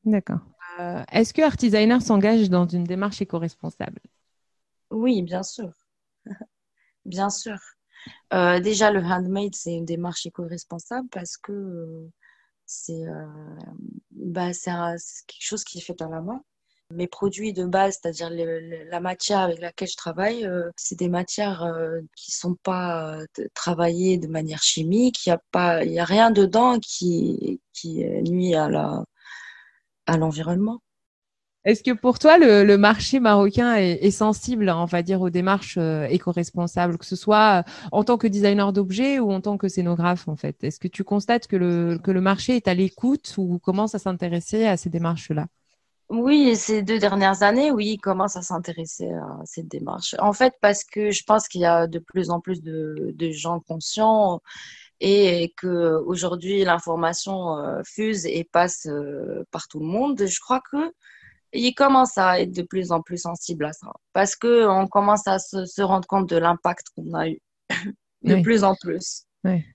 [0.04, 0.39] D'accord.
[0.80, 4.00] Euh, est-ce que Artisigner s'engage dans une démarche éco-responsable?
[4.91, 5.72] Oui, bien sûr.
[7.06, 7.58] bien sûr.
[8.34, 12.12] Euh, déjà, le handmade, c'est une démarche éco-responsable parce que euh,
[12.65, 13.04] c'est
[14.12, 16.43] bah, quelque chose qui est fait à la main.
[16.91, 21.67] Mes produits de base, c'est-à-dire la matière avec laquelle je travaille, c'est des matières
[22.15, 23.17] qui ne sont pas
[23.56, 25.26] travaillées de manière chimique.
[25.26, 28.67] Il n'y a, rien dedans qui, nuit à
[30.08, 30.82] l'environnement.
[31.65, 36.06] Est-ce que pour toi, le, marché marocain est, sensible, on va dire, aux démarches euh,
[36.08, 40.28] éco-responsables, que ce soit euh, en tant que designer d'objets ou en tant que scénographe,
[40.28, 40.62] en fait?
[40.63, 44.76] Est-ce que tu constates que le marché est à l'écoute ou commence à s'intéresser à
[44.76, 45.48] ces démarches-là?
[46.13, 50.15] Oui, ces deux dernières années, oui, il commence à s'intéresser à cette démarche.
[50.19, 53.32] En fait, parce que je pense qu'il y a de plus en plus de, de
[53.32, 54.39] gens conscients
[54.99, 60.62] et que aujourd'hui l'information euh, fuse et passe euh, par tout le monde, je crois
[60.71, 60.93] que
[61.52, 65.28] il commence à être de plus en plus sensible à ça parce que on commence
[65.28, 67.39] à se, rendre compte de l'impact qu'on a eu
[68.23, 69.23] de plus en plus.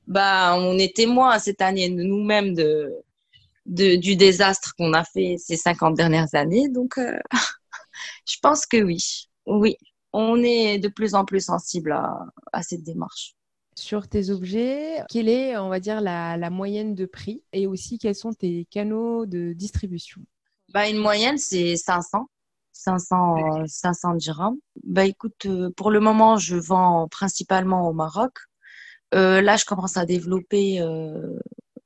[0.07, 2.91] Bah, on est témoin cette année nous-mêmes de,
[3.69, 6.69] de, du désastre qu'on a fait ces 50 dernières années.
[6.69, 7.19] Donc, euh,
[8.27, 8.99] je pense que oui,
[9.47, 9.77] oui,
[10.13, 12.19] on est de plus en plus sensible à,
[12.53, 13.35] à cette démarche
[13.79, 18.15] sur tes objets, quelle est, on va dire, la, moyenne de prix et aussi quels
[18.15, 20.21] sont tes canaux de distribution?
[20.73, 22.29] Bah, Une moyenne, c'est 500.
[22.73, 24.57] 500, 500 dirhams.
[24.85, 28.33] Bah, écoute, euh, pour le moment, je vends principalement au Maroc.
[29.15, 30.81] Euh, là, je commence à développer.
[30.81, 31.39] Euh,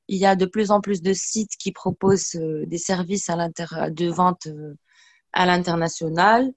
[0.07, 4.07] il y a de plus en plus de sites qui proposent des services à de
[4.09, 4.47] vente
[5.31, 6.53] à l'international.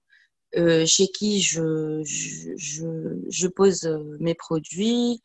[0.57, 5.23] Euh, chez qui je, je, je, pose euh, mes produits,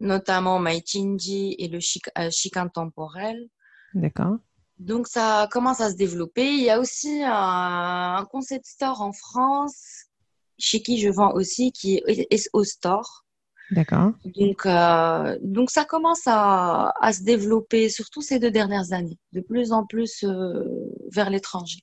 [0.00, 3.48] notamment MyChinji et le chic, euh, chic intemporel.
[3.94, 4.38] D'accord.
[4.78, 6.54] Donc ça commence à se développer.
[6.54, 10.06] Il y a aussi un, concept store en France
[10.58, 13.21] chez qui je vends aussi, qui est SO Store.
[13.72, 14.12] D'accord.
[14.36, 14.66] Donc,
[15.42, 19.84] donc ça commence à, à, se développer, surtout ces deux dernières années, de plus en
[19.84, 20.24] plus
[21.10, 21.80] vers l'étranger.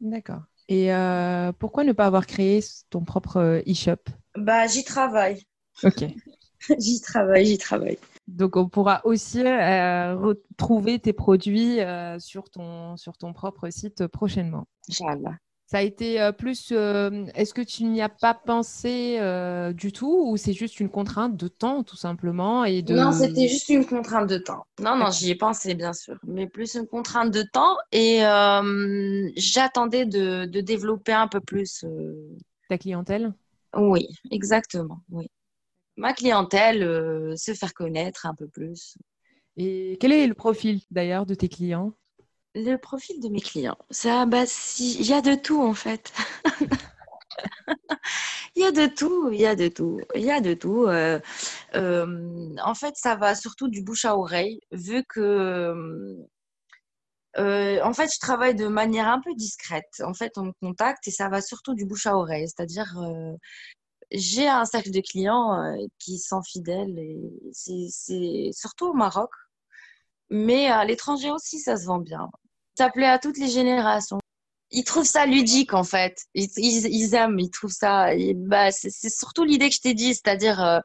[0.00, 0.42] D'accord.
[0.68, 4.10] Et euh, pourquoi ne pas avoir créé ton propre euh, e-shop?
[4.36, 5.42] Bah, j'y travaille.
[5.82, 6.04] Ok.
[6.78, 7.98] j'y travaille, j'y travaille.
[8.26, 11.78] Donc, on pourra aussi euh, retrouver tes produits
[12.18, 14.66] sur, ton, sur ton propre site prochainement.
[14.90, 15.36] Inch'Allah.
[15.70, 16.72] Ça a été euh, plus.
[16.72, 20.88] Euh, est-ce que tu n'y as pas pensé euh, du tout ou c'est juste une
[20.88, 22.94] contrainte de temps tout simplement et de...
[22.94, 24.64] Non, c'était juste une contrainte de temps.
[24.80, 28.20] Non, non, j'y ai pensé bien sûr, mais plus une contrainte de temps et
[29.36, 31.84] j'attendais de, de, développer un peu plus.
[32.70, 33.34] Ta clientèle?
[33.76, 35.00] Oui, exactement.
[35.10, 35.30] Oui.
[35.98, 36.80] Ma clientèle,
[37.36, 38.96] se faire connaître un peu plus.
[39.58, 41.92] Et quel est le profil d'ailleurs de tes clients?
[42.64, 44.44] Le profil de mes clients, ça, bah,
[44.78, 46.12] il y a de tout en fait.
[48.56, 50.86] il y a de tout, il y a de tout, il y a de tout.
[50.86, 51.20] Euh,
[51.74, 56.16] euh, en fait, ça va surtout du bouche à oreille, vu que,
[57.38, 60.02] euh, en fait, je travaille de manière un peu discrète.
[60.04, 62.94] En fait, on me contacte et ça va surtout du bouche à oreille, c'est-à-dire
[64.10, 66.96] j'ai un cercle de clients qui sont fidèles
[67.52, 69.30] c'est surtout au Maroc.
[70.30, 72.28] Mais à l'étranger aussi, ça se vend bien.
[72.78, 74.20] Ça plaît à toutes les générations.
[74.70, 76.16] Ils trouvent ça ludique en fait.
[76.34, 78.10] Ils, ils, aiment, ils trouvent ça.
[78.36, 80.78] bah, c'est surtout l'idée que je t'ai dit, c'est-à-dire euh,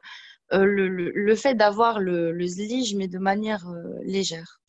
[0.53, 4.59] euh, le, le, fait d'avoir le, le zlige, mais de manière euh, légère.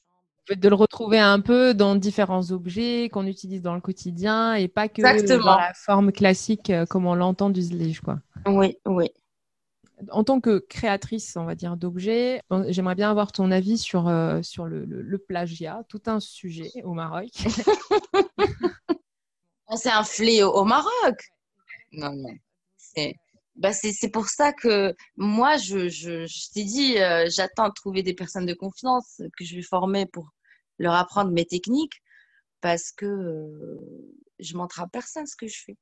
[0.54, 4.88] De le retrouver un peu dans différents objets qu'on utilise dans le quotidien et pas
[4.90, 8.00] que dans la forme classique comme on l'entend du zlige.
[8.00, 8.18] Quoi.
[8.46, 9.08] Oui, oui
[10.10, 14.40] en tant que créatrice, on va dire, d'objets, j'aimerais bien avoir ton avis sur, euh,
[14.66, 17.30] le, plagiat, tout un sujet au Maroc.
[19.70, 21.16] Oh, c'est un fléau au Maroc.
[21.92, 22.34] Non, non.
[22.76, 23.14] C'est
[23.56, 23.70] bah
[24.12, 28.52] pour ça que moi, je, je, t'ai dit, euh, j'attends de trouver des personnes de
[28.52, 30.28] confiance que je vais former pour
[30.78, 32.02] leur apprendre mes techniques
[32.60, 35.76] parce que euh, je montre à personne ce que je fais.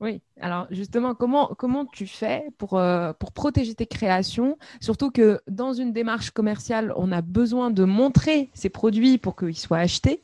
[0.00, 4.56] Oui, alors justement, comment, comment tu fais pour, euh, pour protéger tes créations?
[4.80, 9.58] Surtout que dans une démarche commerciale, on a besoin de montrer ses produits pour qu'ils
[9.58, 10.20] soient achetés.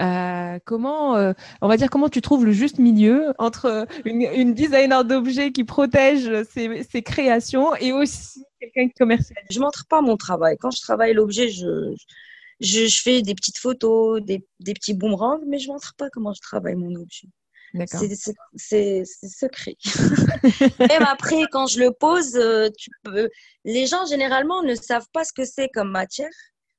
[0.00, 4.54] Euh, comment, euh, on va dire, comment tu trouves le juste milieu entre une, une
[4.54, 9.46] designer d'objets qui protège ses, ses, créations et aussi quelqu'un qui commercialise?
[9.50, 10.56] Je montre pas mon travail.
[10.58, 11.94] Quand je travaille l'objet, je,
[12.58, 16.32] je, je, fais des petites photos, des, des petits boomerangs, mais je montre pas comment
[16.32, 17.28] je travaille mon objet.
[18.56, 19.76] C'est secret.
[20.78, 23.30] Même après, quand je le pose, euh, tu peux...
[23.64, 26.30] les gens généralement ne savent pas ce que c'est comme matière.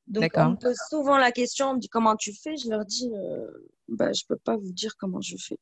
[0.08, 2.58] Donc, on me pose souvent la question, on me dit comment tu fais?
[2.58, 3.48] Je leur dis, euh,
[3.88, 5.58] bah, je ne peux pas vous dire comment je fais.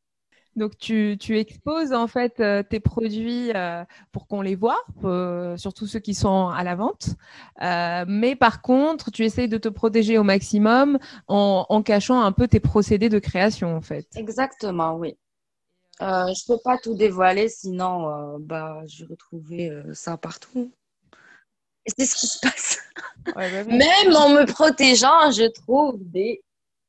[0.55, 4.83] Donc, tu, tu exposes en fait euh, tes produits euh, pour qu'on les voit,
[5.57, 7.09] surtout ceux qui sont à la vente.
[8.07, 12.47] mais par contre, tu essayes de te protéger au maximum en, en, cachant un peu
[12.47, 14.07] tes procédés de création en fait.
[14.15, 15.17] Exactement, oui.
[15.99, 20.71] je ne peux pas tout dévoiler, sinon bah, je vais retrouver ça partout.
[21.85, 22.79] Et c'est ce qui se passe.
[23.35, 26.43] Bah Même en me protégeant, je trouve des,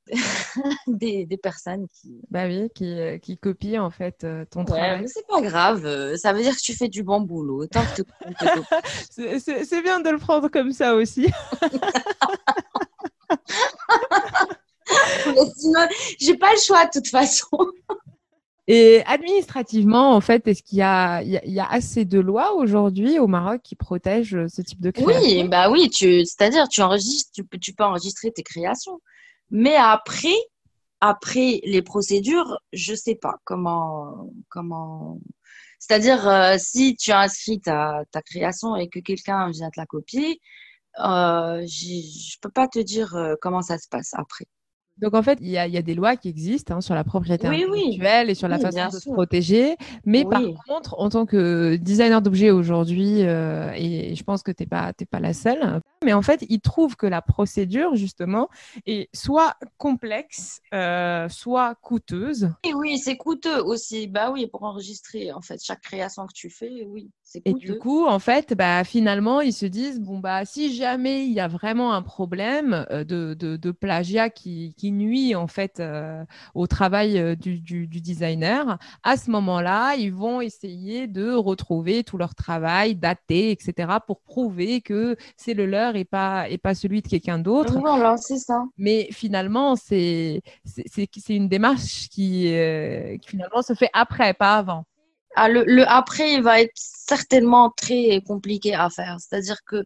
[0.87, 2.21] des, des, personnes qui.
[2.31, 5.05] Bah oui, qui, euh, qui copient en fait euh, ton ouais, travail.
[5.07, 7.67] C'est pas grave, euh, ça veut dire que tu fais du bon boulot.
[9.11, 11.29] c'est bien de le prendre comme ça aussi.
[15.57, 15.87] sinon,
[16.19, 17.47] j'ai pas le choix de toute façon.
[18.69, 23.19] Et administrativement, en fait, est-ce qu'il y a, il y, a, assez de lois aujourd'hui
[23.19, 25.21] au Maroc qui protègent ce type de création?
[25.21, 29.01] Oui, bah oui, c'est-à-dire tu enregistres, tu tu peux enregistrer tes créations.
[29.53, 30.35] Mais après,
[31.01, 35.19] après les procédures, je sais pas comment, comment.
[35.79, 40.41] C'est-à-dire, euh, si tu as inscrit ta, création et que quelqu'un vient te la copier,
[41.01, 44.47] euh, je peux pas te dire euh, comment ça se passe après.
[44.99, 48.31] Donc en fait, il y a, des lois qui existent hein, sur la propriété intellectuelle
[48.31, 49.77] et sur la façon de se protéger.
[50.05, 54.63] Mais par contre, en tant que designer d'objets aujourd'hui, euh, et je pense que tu
[54.63, 58.49] n'es pas, pas la seule, mais en fait, ils trouvent que la procédure, justement,
[58.87, 62.53] est soit complexe, euh, soit coûteuse.
[62.65, 64.07] Oui, oui, c'est coûteux aussi.
[64.07, 67.11] Bah oui, pour enregistrer, en fait, chaque création que tu fais, oui.
[67.45, 71.33] Et du coup, en fait, bah, finalement, ils se disent bon bah si jamais il
[71.33, 75.81] y a vraiment un problème euh, de, de, de plagiat qui, qui, nuit en fait
[75.81, 81.33] euh, au travail euh, du, du, du, designer, à ce moment-là, ils vont essayer de
[81.33, 86.59] retrouver tout leur travail daté, etc., pour prouver que c'est le leur et pas et
[86.59, 87.79] pas celui de quelqu'un d'autre.
[87.79, 88.65] Voilà, c'est ça.
[88.77, 92.53] Mais finalement, c'est c'est une démarche qui,
[93.21, 94.85] qui finalement se fait après, pas avant.
[95.35, 99.17] Ah, le, après, il va être certainement très compliqué à faire.
[99.19, 99.85] C'est-à-dire que euh,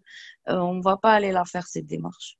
[0.48, 2.36] on ne va pas aller la faire cette démarche.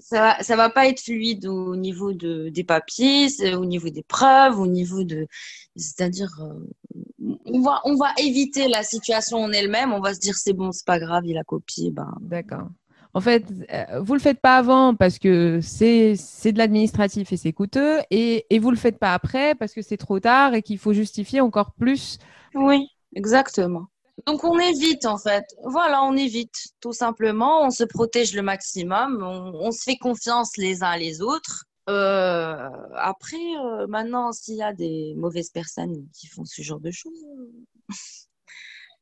[0.00, 4.60] Ça ça va pas être fluide au niveau de, des papiers, au niveau des preuves,
[4.60, 5.26] au niveau de,
[5.74, 9.92] c'est-à-dire, euh, on va, on va éviter la situation en elle-même.
[9.92, 11.90] On va se dire c'est bon, c'est pas grave, il a copié.
[11.90, 12.14] Ben.
[12.20, 12.68] D'accord.
[13.14, 17.52] En fait, euh, vous le faites pas avant parce que c'est de l'administratif et c'est
[17.52, 20.78] coûteux, et, et vous le faites pas après parce que c'est trop tard et qu'il
[20.78, 22.18] faut justifier encore plus
[22.58, 23.86] oui, exactement.
[24.26, 25.44] Donc on évite en fait.
[25.64, 27.62] Voilà, on évite tout simplement.
[27.64, 29.22] On se protège le maximum.
[29.22, 31.64] On, se fait confiance les uns les autres.
[31.88, 36.90] Euh, après, euh, maintenant, s'il y a des mauvaises personnes qui font ce genre de
[36.90, 37.24] choses,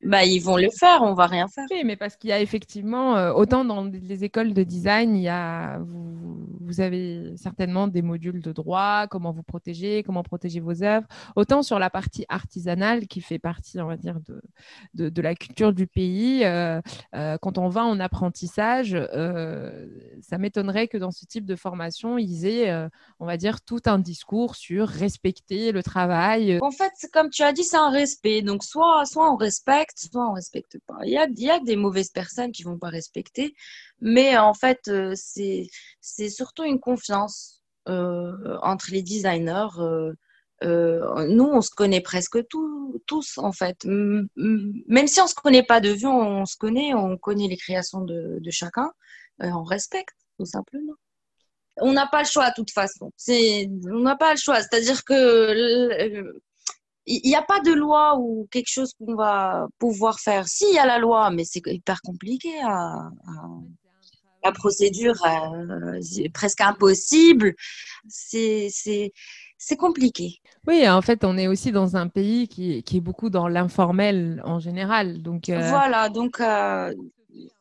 [0.07, 1.67] bah, ils vont le faire, on va rien faire.
[1.71, 5.23] Oui, mais parce qu'il y a effectivement, euh, autant dans les écoles de design, il
[5.23, 10.61] y a, vous, vous, avez certainement des modules de droit, comment vous protéger, comment protéger
[10.61, 14.41] vos œuvres, autant sur la partie artisanale qui fait partie, on va dire, de,
[14.95, 16.45] de, de la culture du pays.
[16.45, 16.81] Euh,
[17.15, 18.97] euh, quand on va en apprentissage,
[20.21, 22.89] ça m'étonnerait que dans ce type de formation, ils aient,
[23.19, 26.59] on va dire, tout un discours sur respecter le travail.
[26.63, 28.43] En fait, comme tu as dit, c'est un respect.
[28.43, 30.99] Donc, soit, soit on respecte, soit on respecte pas.
[31.05, 33.55] Il y a, il y a des mauvaises personnes qui vont pas respecter,
[34.01, 35.69] mais en fait, euh, c'est,
[36.01, 39.69] c'est surtout une confiance euh, entre les designers.
[39.79, 43.85] Euh, nous, on se connaît presque tous, en fait.
[43.85, 48.01] Même si on se connaît pas de vue, on se connaît, on connaît les créations
[48.01, 48.91] de, chacun,
[49.41, 50.95] on respecte, tout simplement
[51.81, 53.13] on n'a pas le choix de toute façon.
[53.29, 54.61] On n'a pas le choix.
[54.61, 56.41] C'est-à-dire que
[57.07, 60.49] il n'y a pas de loi ou quelque chose qu'on va pouvoir faire.
[60.49, 62.51] Si, il y a la loi, mais c'est hyper compliqué.
[62.61, 67.55] la procédure euh, est presque impossible.
[68.09, 68.71] C'est
[69.79, 70.41] compliqué.
[70.67, 74.43] Oui, en fait, on est aussi dans un pays qui, qui est beaucoup dans l'informel
[74.45, 75.23] en général.
[75.23, 76.93] Donc, euh, Voilà, donc, euh,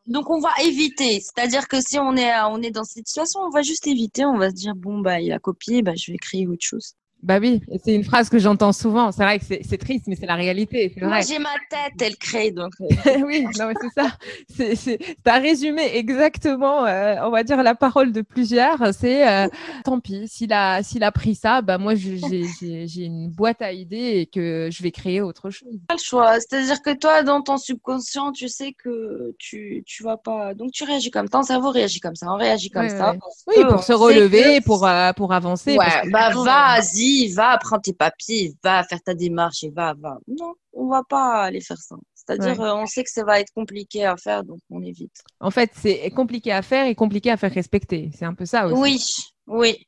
[0.08, 1.20] donc on va éviter.
[1.20, 4.26] C'est-à-dire que si on est, on est dans cette situation, on va juste éviter.
[4.26, 6.96] On va se dire, bon, bah, il a copié, bah, je vais créer autre chose.
[7.26, 9.12] Bah oui, c'est une phrase que j'entends souvent.
[9.12, 10.94] C'est vrai que c'est triste, mais c'est la réalité.
[11.02, 12.74] Moi, j'ai ma tête, elle crée, donc.
[12.80, 13.22] Euh.
[13.26, 14.76] oui, non, c'est ça.
[14.76, 18.94] C'est, as résumé exactement, euh, on va dire, la parole de plusieurs.
[18.94, 19.48] C'est euh,
[19.84, 24.20] tant pis, s'il a, s'il a pris ça, bah moi, j'ai une boîte à idées
[24.20, 25.80] et que je vais créer autre chose.
[25.88, 26.36] Pas le choix.
[26.36, 30.54] C'est-à-dire que toi, dans ton subconscient, tu sais que tu, tu vas pas.
[30.54, 31.40] Donc, tu réagis comme ça.
[31.40, 32.28] Ton cerveau réagit comme ça.
[32.30, 33.16] On réagit comme ça.
[33.48, 35.76] Oui, pour se relever, pour, pour avancer.
[35.76, 40.18] Ouais, bah vas-y va, prendre tes papiers, va faire ta démarche et va, va.
[40.28, 41.96] Non, on va pas aller faire ça.
[42.14, 45.24] C'est-à-dire, on sait que ça va être compliqué à faire, donc on évite.
[45.40, 48.10] En fait, c'est compliqué à faire et compliqué à faire respecter.
[48.18, 48.80] C'est un peu ça aussi.
[48.80, 49.00] Oui,
[49.48, 49.88] oui.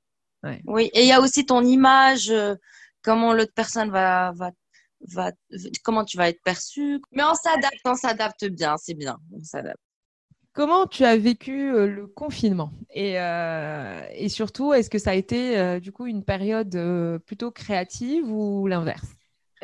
[0.65, 0.89] Oui.
[0.93, 2.31] Et il y a aussi ton image,
[3.01, 4.51] comment l'autre personne va, va,
[5.09, 5.31] va,
[5.83, 7.01] comment tu vas être perçu.
[7.11, 9.17] Mais on s'adapte, on s'adapte bien, c'est bien.
[9.33, 9.81] On s'adapte.
[10.57, 12.71] Comment tu as vécu euh, le confinement?
[12.89, 16.75] Et, euh, et, surtout, est-ce que ça a été euh, du coup une période
[17.27, 19.05] plutôt créative ou l'inverse?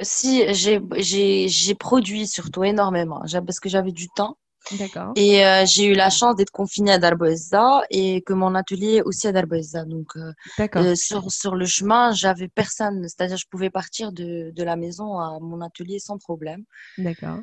[0.04, 4.38] Si, j'ai produit surtout énormément parce que j'avais du temps.
[4.78, 5.14] D'accord.
[5.16, 9.32] Et j'ai eu la chance d'être confinée à Darboisa et que mon atelier aussi à
[9.32, 9.86] Darboisa.
[9.86, 10.14] Donc,
[10.96, 13.08] sur, sur le chemin, j'avais personne.
[13.08, 16.64] C'est-à-dire, je pouvais partir de, de la maison à mon atelier sans problème.
[17.00, 17.40] D'accord.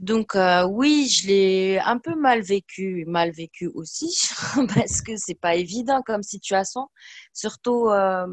[0.00, 4.30] Donc euh, oui, je l'ai un peu mal vécu, mal vécu aussi,
[4.74, 6.88] parce que c'est pas évident comme situation,
[7.34, 8.26] surtout euh,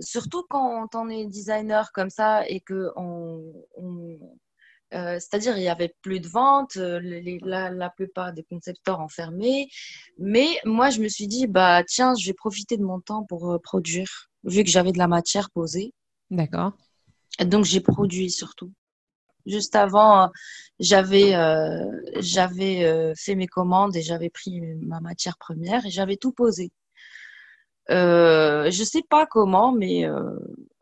[0.00, 3.54] surtout quand on est designer comme ça et que on,
[4.92, 9.68] euh, c'est-à-dire il y avait plus de ventes, la, la, plupart des concepteurs enfermés,
[10.18, 13.56] mais moi je me suis dit bah tiens, je vais profiter de mon temps pour
[13.62, 15.94] produire, vu que j'avais de la matière posée.
[16.28, 16.72] D'accord.
[17.38, 18.72] Donc j'ai produit surtout.
[19.46, 20.30] Juste avant,
[20.80, 21.84] j'avais euh,
[22.18, 26.70] j'avais euh, fait mes commandes et j'avais pris ma matière première et j'avais tout posé.
[27.90, 30.22] Euh, je sais pas comment, mais euh,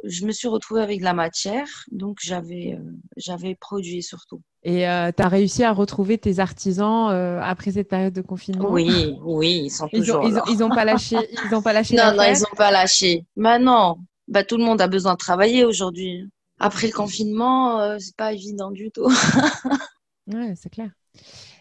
[0.04, 2.78] je me suis retrouvée avec de la matière, donc j'avais
[3.16, 4.40] j'avais produit surtout.
[4.62, 7.08] Et tu as réussi à retrouver tes artisans
[7.42, 8.70] après cette période de confinement?
[8.70, 11.96] Oui, oui, ils sont toujours ils ont, Ils, ont, pas lâché, ils ont pas lâché.
[11.96, 13.24] non, non, ils ont pas lâché.
[13.34, 13.98] Maintenant,
[14.28, 16.28] bah tout le monde a besoin de travailler aujourd'hui
[16.62, 19.06] après le confinement, euh, c'est pas évident du tout.
[20.28, 20.90] ouais, c'est clair.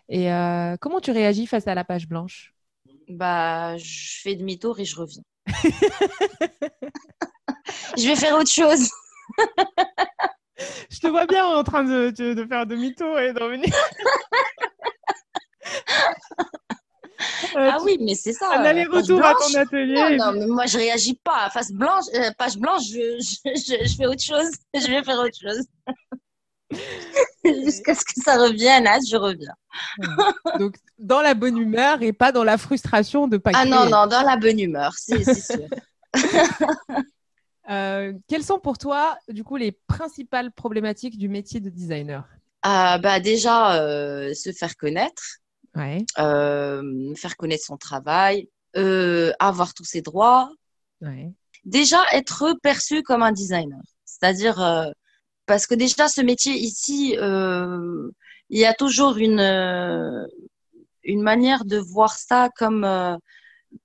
[0.08, 2.54] Et euh, comment tu réagis face à la page blanche?
[3.10, 5.24] Bah, je fais demi-tour et je reviens.
[7.98, 8.90] je vais faire autre chose.
[10.90, 13.74] je te vois bien en train de, de faire demi-tour et de revenir.
[17.56, 18.50] Euh, ah oui, mais c'est ça.
[18.54, 20.18] Un aller-retour à ton atelier.
[20.18, 21.50] Non, mais moi, je réagis pas.
[21.50, 24.50] Face blanche, euh, page blanche, je, je, je, fais autre chose.
[24.74, 25.66] Je vais faire autre chose.
[27.44, 29.54] Jusqu'à ce que ça revienne, là, je reviens.
[30.60, 34.08] Donc, dans la bonne humeur et pas dans la frustration de pas Ah non, non,
[34.08, 35.68] dans la bonne humeur, c'est sûr.
[37.70, 42.26] euh, quelles sont pour toi, du coup, les principales problématiques du métier de designer?
[42.62, 45.41] Ah, bah, Déjà, euh, se faire connaître
[45.76, 46.06] ouais.
[46.20, 50.52] euh, faire connaître son travail, euh, avoir tous ses droits.
[51.02, 51.32] Ouais.
[51.66, 54.90] Déjà être perçu comme un designer, c'est-à-dire euh,
[55.46, 60.28] parce que déjà ce métier ici, il y a toujours une
[61.04, 62.86] une manière de voir ça comme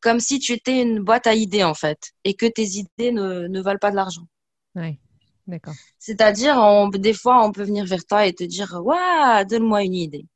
[0.01, 3.47] comme si tu étais une boîte à idées en fait et que tes idées ne,
[3.47, 4.27] ne valent pas de l'argent.
[4.75, 4.99] Ouais.
[5.47, 5.75] D'accord.
[5.99, 6.59] C'est-à-dire,
[6.91, 10.27] des fois, on peut venir vers toi et te dire, ouais, donne-moi une idée.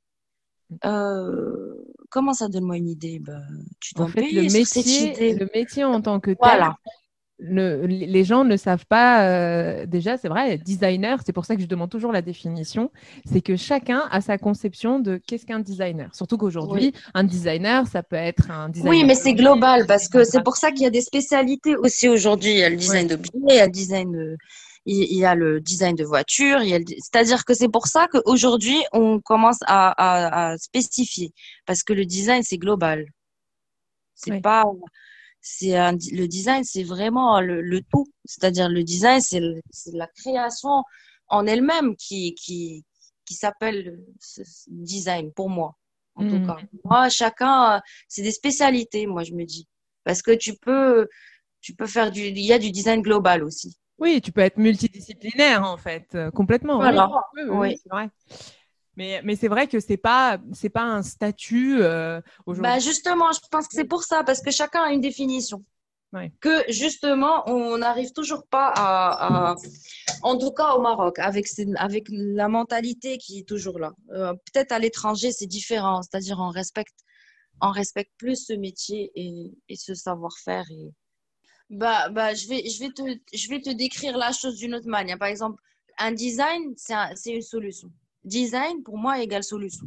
[0.84, 1.74] Euh,
[2.10, 3.18] comment ça donne-moi une idée?
[3.18, 3.40] Bah,
[3.80, 6.76] Tu dois en fait, le métier, le métier en tant que tel, voilà.
[7.38, 9.24] le, les gens ne savent pas.
[9.26, 12.90] Euh, déjà, c'est vrai, designer, c'est pour ça que je demande toujours la définition.
[13.24, 16.14] C'est que chacun a sa conception de qu'est-ce qu'un designer.
[16.14, 17.00] Surtout qu'aujourd'hui, oui.
[17.14, 18.90] un designer, ça peut être un designer.
[18.90, 22.08] Oui, mais c'est global parce que c'est pour ça qu'il y a des spécialités aussi
[22.08, 22.50] aujourd'hui.
[22.50, 24.36] Il y a le design d'objets, il y a le design
[24.86, 29.58] il y a le design de voiture, c'est-à-dire que c'est pour ça qu'aujourd'hui, on commence
[29.66, 31.32] à, à, à, spécifier,
[31.66, 33.06] parce que le design, c'est global.
[34.14, 34.40] C'est oui.
[34.40, 34.64] pas,
[35.40, 38.06] c'est un, le design, c'est vraiment le, le tout.
[38.24, 39.40] C'est-à-dire le design, c'est
[39.92, 40.82] la création
[41.28, 42.84] en elle-même qui, qui,
[43.24, 44.00] qui s'appelle
[44.68, 45.76] design pour moi,
[46.14, 46.30] en mmh.
[46.30, 46.56] tout cas.
[46.84, 49.66] Moi, chacun, c'est des spécialités, moi, je me dis.
[50.04, 51.08] Parce que tu peux,
[51.60, 53.76] tu peux faire du, il y a du design global aussi.
[54.00, 56.76] Oui, tu peux être multidisciplinaire en fait, euh, complètement.
[56.76, 57.08] Voilà.
[57.34, 57.80] Oui, oui, oui.
[57.82, 58.08] c'est vrai.
[58.96, 62.72] Mais, mais c'est vrai que c'est pas c'est pas un statut euh, aujourd'hui.
[62.72, 65.64] Bah justement, je pense que c'est pour ça parce que chacun a une définition.
[66.12, 66.32] Ouais.
[66.40, 69.56] Que justement, on n'arrive toujours pas à, à,
[70.22, 71.46] en tout cas au Maroc, avec
[71.76, 73.92] avec la mentalité qui est toujours là.
[74.12, 76.98] Euh, Peut-être à l'étranger, c'est différent, c'est-à-dire on respecte
[77.62, 80.90] on respecte plus ce métier et, et ce savoir-faire et
[81.70, 83.02] bah, bah, je vais, je vais te,
[83.32, 85.18] je vais te décrire la chose d'une autre manière.
[85.18, 85.62] Par exemple,
[85.98, 87.90] un design, c'est un, une solution.
[88.24, 89.86] Design, pour moi, égale solution.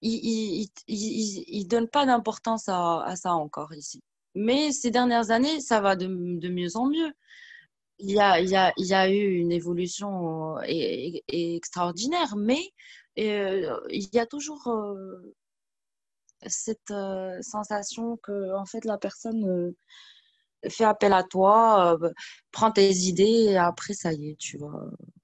[0.00, 4.02] Il, il donne pas d'importance à, ça encore ici.
[4.34, 7.12] Mais ces dernières années, ça va de, mieux en mieux.
[7.98, 12.60] Il y a, il y a, il y a eu une évolution extraordinaire, mais
[13.18, 15.34] euh, il y a toujours euh,
[16.46, 19.74] cette euh, sensation que, en fait, la personne
[20.70, 22.10] fais appel à toi, euh,
[22.50, 24.72] prends tes idées et après, ça y est, tu vas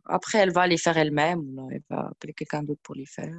[0.04, 3.34] Après, elle va les faire elle-même, elle va appeler quelqu'un d'autre pour les faire.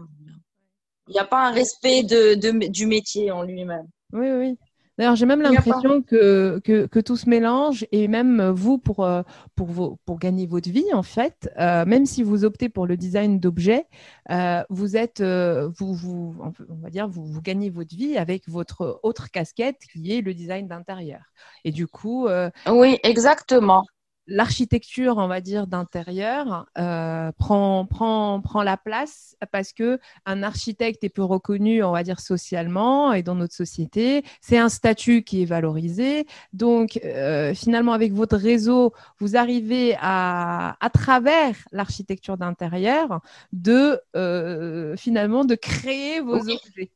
[1.08, 3.88] Il n'y a pas un respect du métier en lui-même.
[4.14, 4.58] Oui, oui.
[5.02, 9.24] D'ailleurs, j'ai même l'impression que, que, que, tout se mélange et même vous, pour, euh,
[9.56, 12.98] pour, vos, pour gagner votre vie, en fait, euh, même si vous optez pour le
[12.98, 13.88] design d'objets,
[14.30, 16.36] euh, vous êtes, vous, vous,
[16.70, 20.36] on va dire, vous, vous gagnez votre vie avec votre autre casquette qui est le
[20.36, 21.22] design d'intérieur.
[21.64, 22.28] Et du coup.
[22.70, 23.84] oui, exactement
[24.32, 31.04] l'architecture, on va dire, d'intérieur euh, prend, prend, prend la place parce que un architecte
[31.04, 34.24] est peu reconnu, on va dire, socialement et dans notre société.
[34.40, 36.26] C'est un statut qui est valorisé.
[36.54, 43.20] Donc, euh, finalement, avec votre réseau, vous arrivez à, à travers l'architecture d'intérieur,
[43.52, 46.92] de euh, finalement de créer vos objets.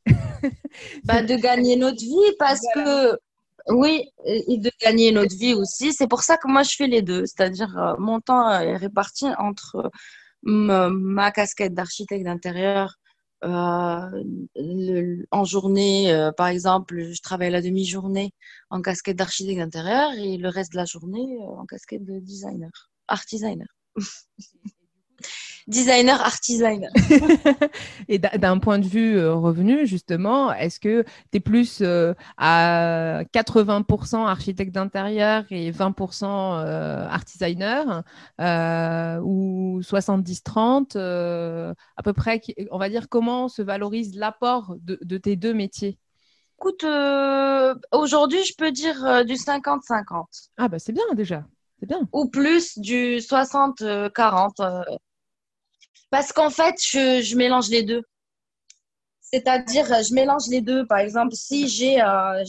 [1.04, 3.18] bah, de gagner notre vie parce que
[3.68, 5.92] oui, et de gagner notre vie aussi.
[5.92, 7.26] C'est pour ça que moi, je fais les deux.
[7.26, 9.90] C'est-à-dire, euh, mon temps est réparti entre
[10.46, 12.96] euh, ma casquette d'architecte d'intérieur.
[13.44, 14.22] Euh,
[15.30, 18.32] en journée, par exemple, je travaille la demi-journée
[18.70, 23.24] en casquette d'architecte d'intérieur et le reste de la journée en casquette de designer, art
[23.30, 23.68] designer.
[25.66, 26.90] designer, art designer.
[28.08, 33.22] et d'un point de vue euh, revenu, justement, est-ce que tu es plus euh, à
[33.34, 38.02] 80% architecte d'intérieur et 20% euh, art designer
[39.22, 42.40] ou 70-30 à peu près
[42.70, 45.98] On va dire comment se valorise l'apport de, tes deux métiers?
[46.58, 46.84] Écoute,
[47.92, 50.48] aujourd'hui, je peux dire du 50-50.
[50.56, 51.44] Ah bah c'est bien déjà.
[51.80, 52.08] C'est bien.
[52.12, 54.98] Ou plus du 60-40.
[56.10, 58.02] Parce qu'en fait, je, je, mélange les deux.
[59.20, 60.86] C'est-à-dire, je mélange les deux.
[60.86, 62.44] Par exemple, si j'ai euh,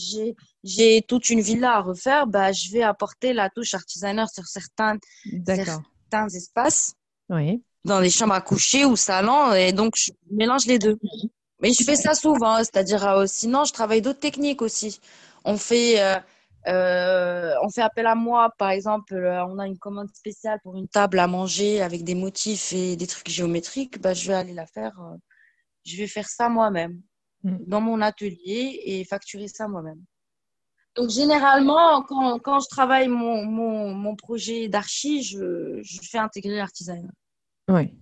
[0.62, 4.96] j'ai toute une villa à refaire, bah, je vais apporter la touche artisanale sur certains,
[5.46, 6.92] certains espaces.
[7.28, 7.62] Oui.
[7.84, 9.52] Dans les chambres à coucher ou salons.
[9.54, 10.98] Et donc, je mélange les deux.
[11.60, 12.58] Mais je fais ça souvent.
[12.58, 15.00] C'est-à-dire, euh, sinon, je travaille d'autres techniques aussi.
[15.44, 16.00] On fait.
[16.00, 16.18] Euh,
[16.66, 20.76] euh, on fait appel à moi, par exemple, euh, on a une commande spéciale pour
[20.76, 24.54] une table à manger avec des motifs et des trucs géométriques, bah, je vais aller
[24.54, 24.98] la faire.
[25.00, 25.16] Euh,
[25.84, 27.00] je vais faire ça moi-même
[27.44, 27.58] mm.
[27.66, 30.02] dans mon atelier et facturer ça moi-même.
[30.96, 37.12] Donc, généralement, quand, je travaille mon, projet d'archi, je, je, fais intégrer l'artisanat.
[37.68, 37.94] Oui.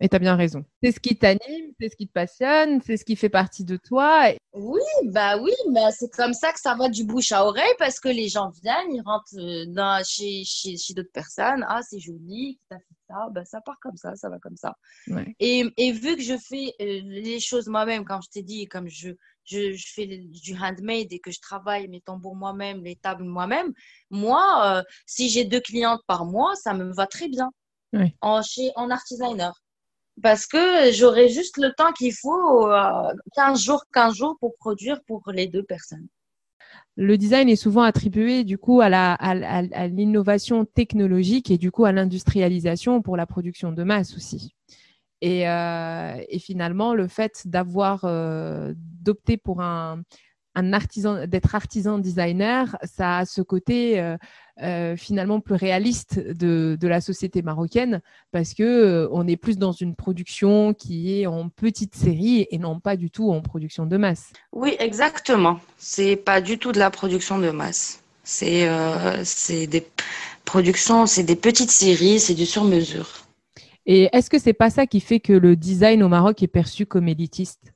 [0.00, 0.62] Et tu as bien raison.
[0.82, 3.78] C'est ce qui t'anime, c'est ce qui te passionne, c'est ce qui fait partie de
[3.78, 4.30] toi.
[4.54, 7.98] Oui, bah oui, mais c'est comme ça que ça va du bouche à oreille parce
[7.98, 11.66] que les gens viennent, ils rentrent euh, dans, chez, chez, chez d'autres personnes.
[11.68, 13.28] Ah, c'est joli, tu as fait ça?
[13.32, 14.76] Bah, ça part comme ça, ça va comme ça.
[15.40, 18.88] Et, et, vu que je fais euh, les choses moi-même, comme je t'ai dit, comme
[18.88, 19.10] je,
[19.44, 23.72] je, je, fais du handmade et que je travaille mes tambours moi-même, les tables moi-même,
[24.10, 27.50] moi, euh, si j'ai deux clientes par mois, ça me va très bien.
[28.20, 29.52] En, chez, en art designer
[30.22, 32.68] parce que j'aurai juste le temps qu'il faut,
[33.34, 36.06] 15 euh, jours, 15 jours pour produire pour les deux personnes.
[36.96, 38.88] Le design est souvent attribué du coup à,
[39.88, 44.54] l'innovation technologique et du coup à l'industrialisation pour la production de masse aussi.
[45.20, 50.02] Et, euh, finalement, le fait d'avoir euh, d'opter pour un,
[50.54, 54.16] un artisan, d'être artisan designer, ça a ce côté euh,
[54.62, 58.00] euh, finalement plus réaliste de, de, la société marocaine
[58.30, 62.58] parce que euh, on est plus dans une production qui est en petite série et
[62.58, 64.32] non pas du tout en production de masse.
[64.52, 65.58] Oui, exactement.
[65.76, 68.00] C'est pas du tout de la production de masse.
[68.26, 68.66] C'est
[69.24, 69.86] c'est des
[70.46, 73.26] productions, c'est des petites séries, c'est du sur mesure.
[73.84, 76.86] Et est-ce que c'est pas ça qui fait que le design au Maroc est perçu
[76.86, 77.73] comme élitiste?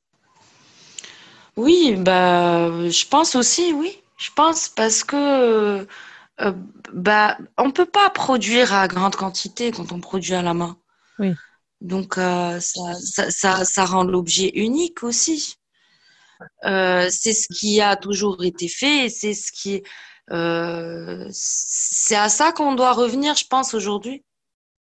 [1.58, 4.00] Oui, bah, je pense aussi, oui.
[4.16, 5.86] Je pense parce que
[6.40, 6.52] euh,
[6.92, 10.78] bah, on peut pas produire à grande quantité quand on produit à la main.
[11.18, 11.34] Oui.
[11.80, 12.94] Donc euh, ça,
[13.30, 15.56] ça, ça, rend l'objet unique aussi.
[16.64, 19.82] Euh, c'est ce qui a toujours été fait, c'est ce qui,
[21.32, 24.24] c'est à ça qu'on doit revenir, je pense aujourd'hui.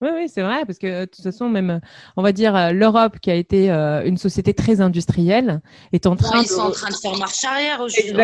[0.02, 1.82] Oui, oui, c'est vrai, parce que de toute façon, même,
[2.16, 6.16] on va dire, euh, l'Europe, qui a été euh, une société très industrielle, est en
[6.16, 8.16] train Ils sont en train de faire marche arrière aujourd'hui.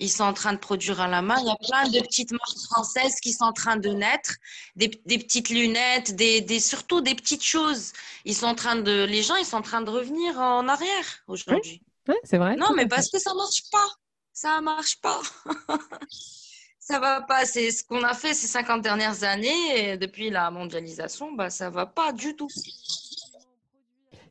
[0.00, 1.34] Ils sont en train de produire à la main.
[1.40, 4.34] Il y a plein de petites marques françaises qui sont en train de naître,
[4.76, 7.92] des, des petites lunettes, des, des, surtout des petites choses.
[8.24, 11.24] Ils sont en train de, les gens, ils sont en train de revenir en arrière
[11.26, 11.82] aujourd'hui.
[12.06, 12.54] Oui, c'est vrai.
[12.54, 13.88] Non, mais parce que ça marche pas.
[14.32, 15.20] Ça marche pas.
[16.88, 17.44] ça va pas.
[17.44, 21.70] C'est ce qu'on a fait ces 50 dernières années, et depuis la mondialisation, bah, ça
[21.70, 22.48] va pas du tout.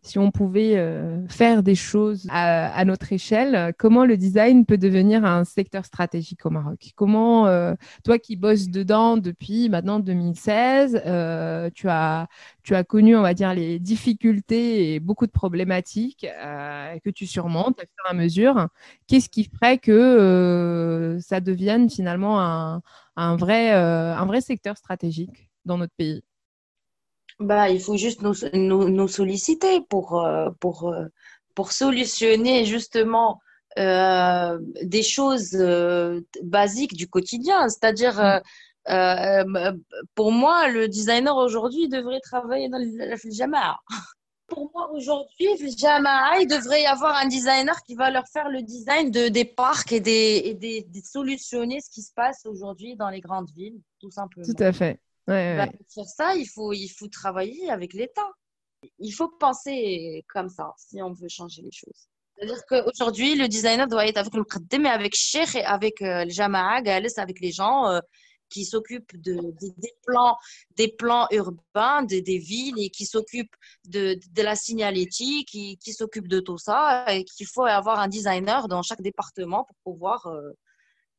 [0.08, 5.26] Si on pouvait euh, faire des choses à, notre échelle, comment le design peut devenir
[5.26, 6.92] un secteur stratégique au Maroc?
[6.96, 12.28] Comment, euh, toi qui bosses dedans depuis maintenant 2016, euh, tu, as,
[12.64, 16.26] tu as connu, on va dire, les difficultés et beaucoup de problématiques
[17.04, 18.68] que tu surmontes à fur et à mesure.
[19.08, 22.82] Qu'est-ce qui ferait que ça devienne finalement un,
[23.18, 26.24] un, vrai, un vrai secteur stratégique dans notre pays?
[27.40, 28.34] Bah, il faut juste nous,
[28.90, 31.06] nous, solliciter pour, euh, pour, euh,
[31.56, 33.40] pour solutionner justement
[33.78, 35.56] euh, des choses
[36.44, 37.70] basiques du quotidien.
[37.70, 38.42] C'est-à-dire,
[38.88, 39.78] mm.
[40.16, 43.78] pour moi, le designer aujourd'hui devrait travailler dans le Jama'a.
[44.48, 48.62] Pour moi, aujourd'hui, Jama'a, il devrait y avoir un designer qui va leur faire le
[48.62, 53.10] design de, des parcs et, des, et des, solutionner ce qui se passe aujourd'hui dans
[53.10, 54.46] les grandes villes, tout simplement.
[54.48, 55.02] Tout à fait.
[55.28, 58.30] Bah, sur ça, il faut, il faut travailler avec l'État.
[59.00, 62.08] Il faut penser comme ça si on veut changer les choses.
[62.36, 66.24] C'est-à-dire qu'aujourd'hui, le designer doit être avec le Qaddim et avec Cheikh et avec euh,
[66.24, 66.82] le Jama'a,
[67.18, 68.00] avec les gens euh,
[68.50, 69.34] qui s'occupent de,
[69.78, 70.38] des plans,
[70.76, 73.56] des plans urbains, des villes et qui s'occupent
[73.86, 78.08] de, de, la signalétique, qui, qui s'occupent de tout ça et qu'il faut avoir un
[78.08, 80.52] designer dans chaque département pour pouvoir euh,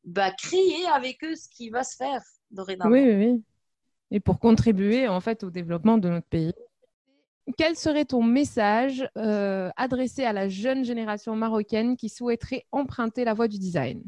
[0.05, 2.91] bah, créer avec eux ce qui va se faire dorénavant.
[2.91, 3.43] Oui, oui, oui
[4.11, 6.53] et pour contribuer en fait au développement de notre pays.
[7.57, 13.33] Quel serait ton message euh, adressé à la jeune génération marocaine qui souhaiterait emprunter la
[13.33, 14.03] voie du design?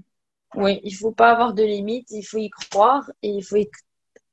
[0.57, 3.57] Oui, il ne faut pas avoir de limites, il faut y croire et il faut
[3.57, 3.71] être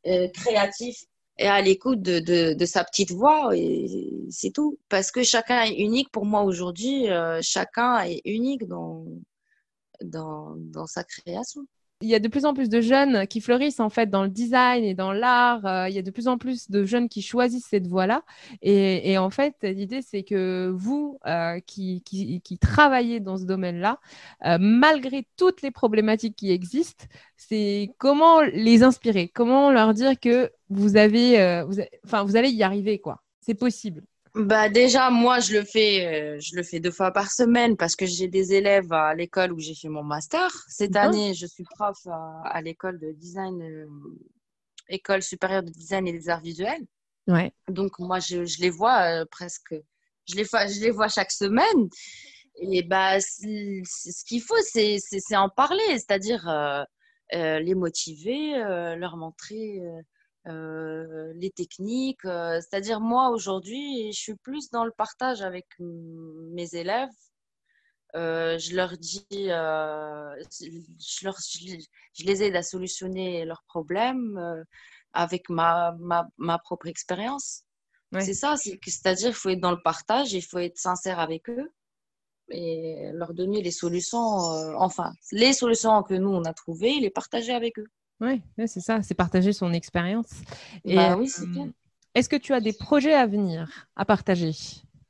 [0.07, 1.05] euh, créatif
[1.37, 4.77] et à l'écoute de, sa petite voix et c'est tout.
[4.89, 6.11] Parce que chacun est unique.
[6.11, 9.05] Pour moi aujourd'hui, euh, chacun est unique dans,
[10.01, 11.65] dans, dans sa création
[12.01, 14.29] il y a de plus en plus de jeunes qui fleurissent en fait dans le
[14.29, 15.65] design et dans l'art.
[15.65, 18.23] Euh, il y a de plus en plus de jeunes qui choisissent cette voie-là.
[18.61, 22.03] Et, en fait, l'idée, c'est que vous euh, qui,
[22.61, 23.99] travaillez dans ce domaine-là,
[24.45, 30.51] euh, malgré toutes les problématiques qui existent, c'est comment les inspirer, comment leur dire que
[30.69, 31.81] vous avez, vous,
[32.25, 33.23] vous allez y arriver, quoi?
[33.41, 34.03] C'est possible.
[34.37, 37.95] Bah déjà moi je le fais euh, je le fais deux fois par semaine parce
[37.95, 40.51] que j'ai des élèves à l'école où j'ai fait mon master.
[40.67, 41.97] Cette année, je suis prof
[42.43, 43.87] à, l'école de design euh,
[44.89, 46.85] école supérieure de design et des arts visuels.
[47.27, 47.51] Ouais.
[47.67, 49.73] Donc moi je, je les vois euh, presque
[50.29, 51.89] je les vois je les vois chaque semaine
[52.61, 56.47] et bah ce qu'il faut c'est c'est en parler, c'est-à-dire
[57.31, 58.53] les motiver,
[58.97, 59.81] leur montrer
[60.47, 62.25] euh, les techniques.
[62.25, 67.09] Euh, c'est-à-dire, moi, aujourd'hui, je suis plus dans le partage avec mes élèves.
[68.15, 74.65] Euh, je leur dis, je, leur, je, les aide à solutionner leurs problèmes
[75.13, 77.63] avec ma, ma, ma, propre expérience.
[78.21, 81.73] C'est ça, c'est-à-dire il faut être dans le partage, il faut être sincère avec eux
[82.49, 84.37] et leur donner les solutions,
[84.77, 87.87] enfin, les solutions que nous, on a trouvées, les partager avec eux.
[88.19, 90.29] Oui, c'est ça, c'est partager son expérience.
[90.85, 91.65] Bah oui, c'est euh,
[92.15, 94.51] Est-ce que tu as des projets à venir à partager?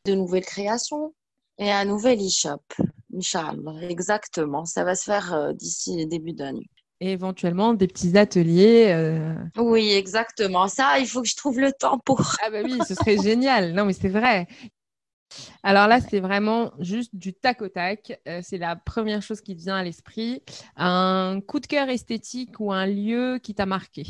[0.05, 1.13] De nouvelles créations
[1.57, 2.61] et un nouvel e-shop.
[3.15, 4.65] Inch'Allah, exactement.
[4.65, 6.69] Ça va se faire euh, d'ici début d'année.
[6.99, 8.87] Et éventuellement des petits ateliers.
[8.89, 10.67] Euh, oui, exactement.
[10.67, 12.21] Ça, il faut que je trouve le temps pour.
[12.43, 13.73] ah bah oui, ce serait génial.
[13.73, 14.47] Non, mais c'est vrai.
[15.63, 18.19] Alors là, c'est vraiment juste du tac au tac.
[18.27, 20.41] Euh, c'est la première chose qui vient à l'esprit.
[20.75, 24.05] Un coup de cœur esthétique ou un lieu qui t'a marqué?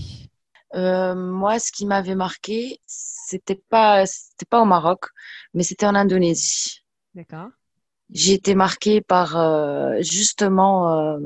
[0.76, 5.06] Euh, Moi, ce qui m'avait marqué, c'était pas, c'était pas au Maroc,
[5.54, 6.84] mais c'était en Indonésie.
[7.16, 7.50] D'accord.
[8.10, 11.18] J'ai été marquée par euh, justement.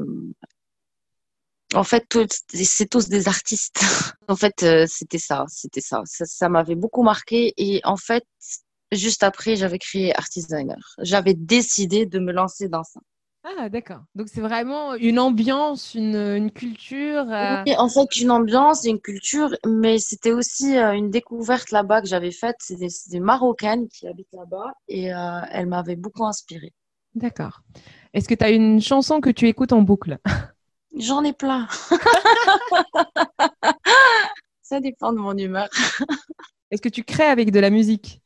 [1.74, 2.06] en fait,
[2.54, 3.82] c'est tous des artistes.
[4.28, 6.02] en fait, c'était ça, c'était ça.
[6.06, 7.54] Ça, ça m'avait beaucoup marqué.
[7.58, 8.24] Et en fait,
[8.92, 10.76] juste après, j'avais créé Artisaner.
[11.00, 13.00] J'avais décidé de me lancer dans ça.
[13.44, 14.02] Ah, d'accord.
[14.14, 17.28] Donc, c'est vraiment une ambiance, une, culture.
[17.32, 22.02] Euh, oui, en fait, une ambiance, une culture, mais c'était aussi euh, une découverte là-bas
[22.02, 22.58] que j'avais faite.
[22.60, 26.72] C'est des, Marocaines qui habitent là-bas et euh, elle m'avait beaucoup inspirée.
[27.16, 27.62] D'accord.
[28.14, 30.20] Est-ce que tu as une chanson que tu écoutes en boucle?
[30.96, 31.68] J'en ai plein.
[34.62, 35.68] Ça dépend de mon humeur.
[36.70, 38.21] Est-ce que tu crées avec de la musique?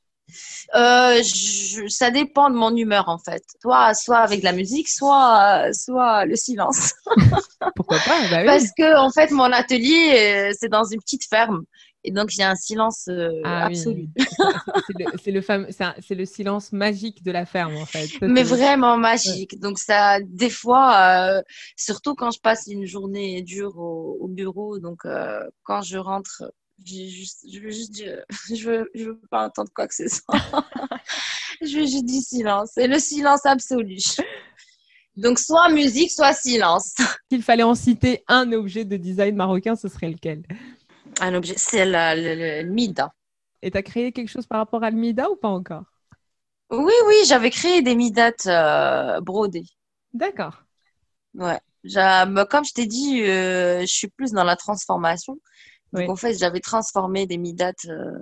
[0.74, 1.22] Euh,
[1.88, 3.44] ça dépend de mon humeur en fait.
[3.62, 6.94] Soit, soit avec la musique, soit, soit le silence.
[7.76, 11.64] Pourquoi pas bah Parce que en fait, mon atelier, euh, c'est dans une petite ferme.
[12.08, 14.10] Et donc, il y a un silence euh, ah absolu.
[15.24, 18.10] c'est le, c'est le silence magique de la ferme, en fait.
[18.22, 19.60] Mais vraiment magique.
[19.60, 21.42] Donc, ça, des fois,
[21.76, 25.02] surtout quand je passe une journée dure au, bureau, donc
[25.64, 26.44] quand je rentre
[26.84, 28.24] Juste, je veux juste dire,
[28.54, 30.36] je veux, je veux pas entendre quoi que ce soit.
[31.62, 32.72] je veux juste dire silence.
[32.74, 33.98] C'est le silence absolu.
[35.16, 36.96] Donc, soit musique, soit silence.
[37.32, 40.44] S'il fallait en citer un objet de design marocain, ce serait lequel?
[41.22, 43.14] Un objet, c'est le, le, Mida.
[43.62, 45.86] Et tu as créé quelque chose par rapport à le Mida ou pas encore?
[46.70, 49.66] Oui, oui, j'avais créé des Midates euh, brodées.
[50.14, 50.64] D'accord.
[51.34, 51.60] Ouais.
[52.50, 55.40] Comme je t'ai dit, euh, je suis plus dans la transformation.
[55.94, 58.20] Donc, en fait, j'avais transformé des midates euh,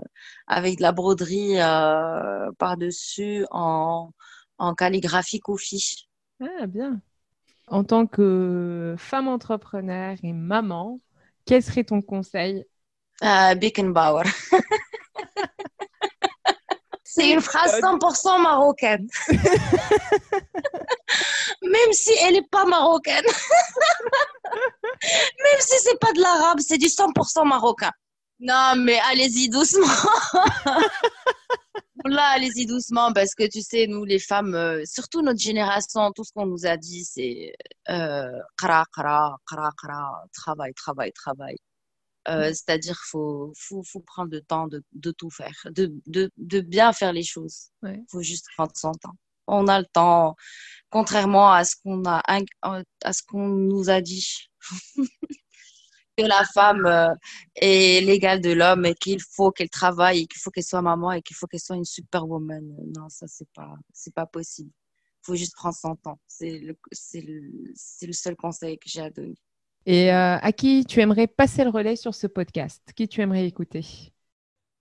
[0.47, 4.11] avec de la broderie euh, par-dessus en,
[4.57, 6.07] en calligraphie koufi.
[6.39, 7.01] Ah, bien.
[7.68, 10.99] En tant que femme entrepreneur et maman,
[11.45, 12.66] quel serait ton conseil?
[13.24, 14.24] Euh, Beckenbauer.
[17.16, 19.07] C'est une phrase 100% marocaine.
[21.61, 23.24] Même si elle n'est pas marocaine.
[25.43, 27.91] Même si c'est pas de l'arabe, c'est du 100% marocain.
[28.39, 29.86] Non, mais allez-y doucement.
[32.05, 36.24] Là, allez-y doucement parce que tu sais, nous les femmes, euh, surtout notre génération, tout
[36.24, 37.53] ce qu'on nous a dit, c'est
[37.89, 41.55] euh, kara, kara, kara, kara, travail, travail, travail.
[42.28, 42.48] Euh.
[42.50, 46.62] C'est-à-dire qu'il faut, faut, faut, prendre le temps de, de tout faire, de, de, de,
[46.62, 47.70] bien faire les choses.
[47.84, 49.16] Il faut juste prendre son temps.
[49.48, 50.36] On a le temps,
[50.90, 54.50] contrairement à ce qu'on a, à ce qu'on nous a dit.
[56.18, 57.14] que la femme euh,
[57.56, 61.22] est l'égale de l'homme et qu'il faut qu'elle travaille qu'il faut qu'elle soit maman et
[61.22, 62.76] qu'il faut qu'elle soit une superwoman.
[62.96, 64.72] Non, ça, c'est pas, c'est pas possible.
[65.24, 66.20] Il faut juste prendre son temps.
[66.28, 67.42] C'est le, c'est le,
[67.76, 69.38] c'est le seul conseil que j'ai à donner.
[69.86, 72.82] Et euh, à qui tu aimerais passer le relais sur ce podcast?
[72.96, 73.86] Qui tu aimerais écouter?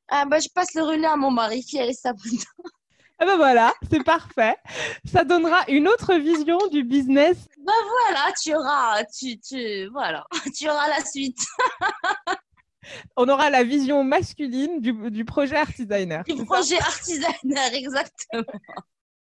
[0.09, 2.23] Ah bah, Je passe le relais à mon mari qui est s'abonne.
[3.19, 4.57] Ah ben voilà, c'est parfait.
[5.05, 7.47] Ça donnera une autre vision du business.
[7.57, 10.27] Ben voilà, tu auras, tu, tu, voilà,
[10.59, 11.39] tu auras la suite.
[13.17, 16.25] On aura la vision masculine du, du projet Art Designer.
[16.25, 18.43] Du projet Art Designer, exactement.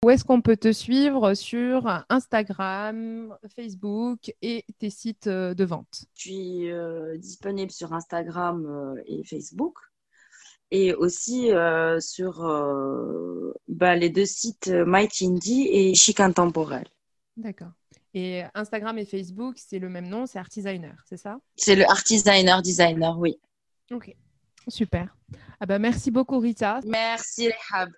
[0.04, 6.04] Où est-ce qu'on peut te suivre sur Instagram, Facebook et tes sites euh, de vente?
[6.14, 9.78] Je suis euh, disponible sur Instagram euh, et Facebook
[10.70, 16.86] et aussi euh, sur euh, bah, les deux sites Indie et Chic Intemporel.
[17.38, 17.72] D'accord.
[18.12, 21.38] Et Instagram et Facebook, c'est le même nom, c'est Artisigner, c'est ça?
[21.56, 23.38] C'est le Artisigner Designer, oui.
[23.90, 24.14] Ok,
[24.68, 25.16] super.
[25.60, 26.80] Ah bah, merci beaucoup Rita.
[26.84, 27.90] Merci Rehab.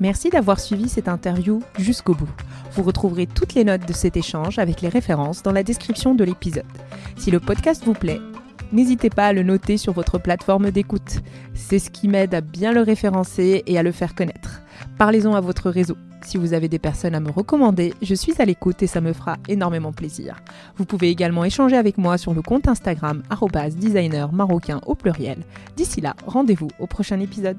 [0.00, 2.30] Merci d'avoir suivi cette interview jusqu'au bout.
[2.72, 6.22] Vous retrouverez toutes les notes de cet échange avec les références dans la description de
[6.22, 6.64] l'épisode.
[7.16, 8.20] Si le podcast vous plaît,
[8.72, 11.20] n'hésitez pas à le noter sur votre plateforme d'écoute.
[11.54, 14.62] C'est ce qui m'aide à bien le référencer et à le faire connaître.
[14.98, 15.96] Parlez-en à votre réseau.
[16.22, 19.12] Si vous avez des personnes à me recommander, je suis à l'écoute et ça me
[19.12, 20.36] fera énormément plaisir.
[20.76, 23.22] Vous pouvez également échanger avec moi sur le compte Instagram
[23.76, 25.38] designer marocain au pluriel.
[25.76, 27.58] D'ici là, rendez-vous au prochain épisode.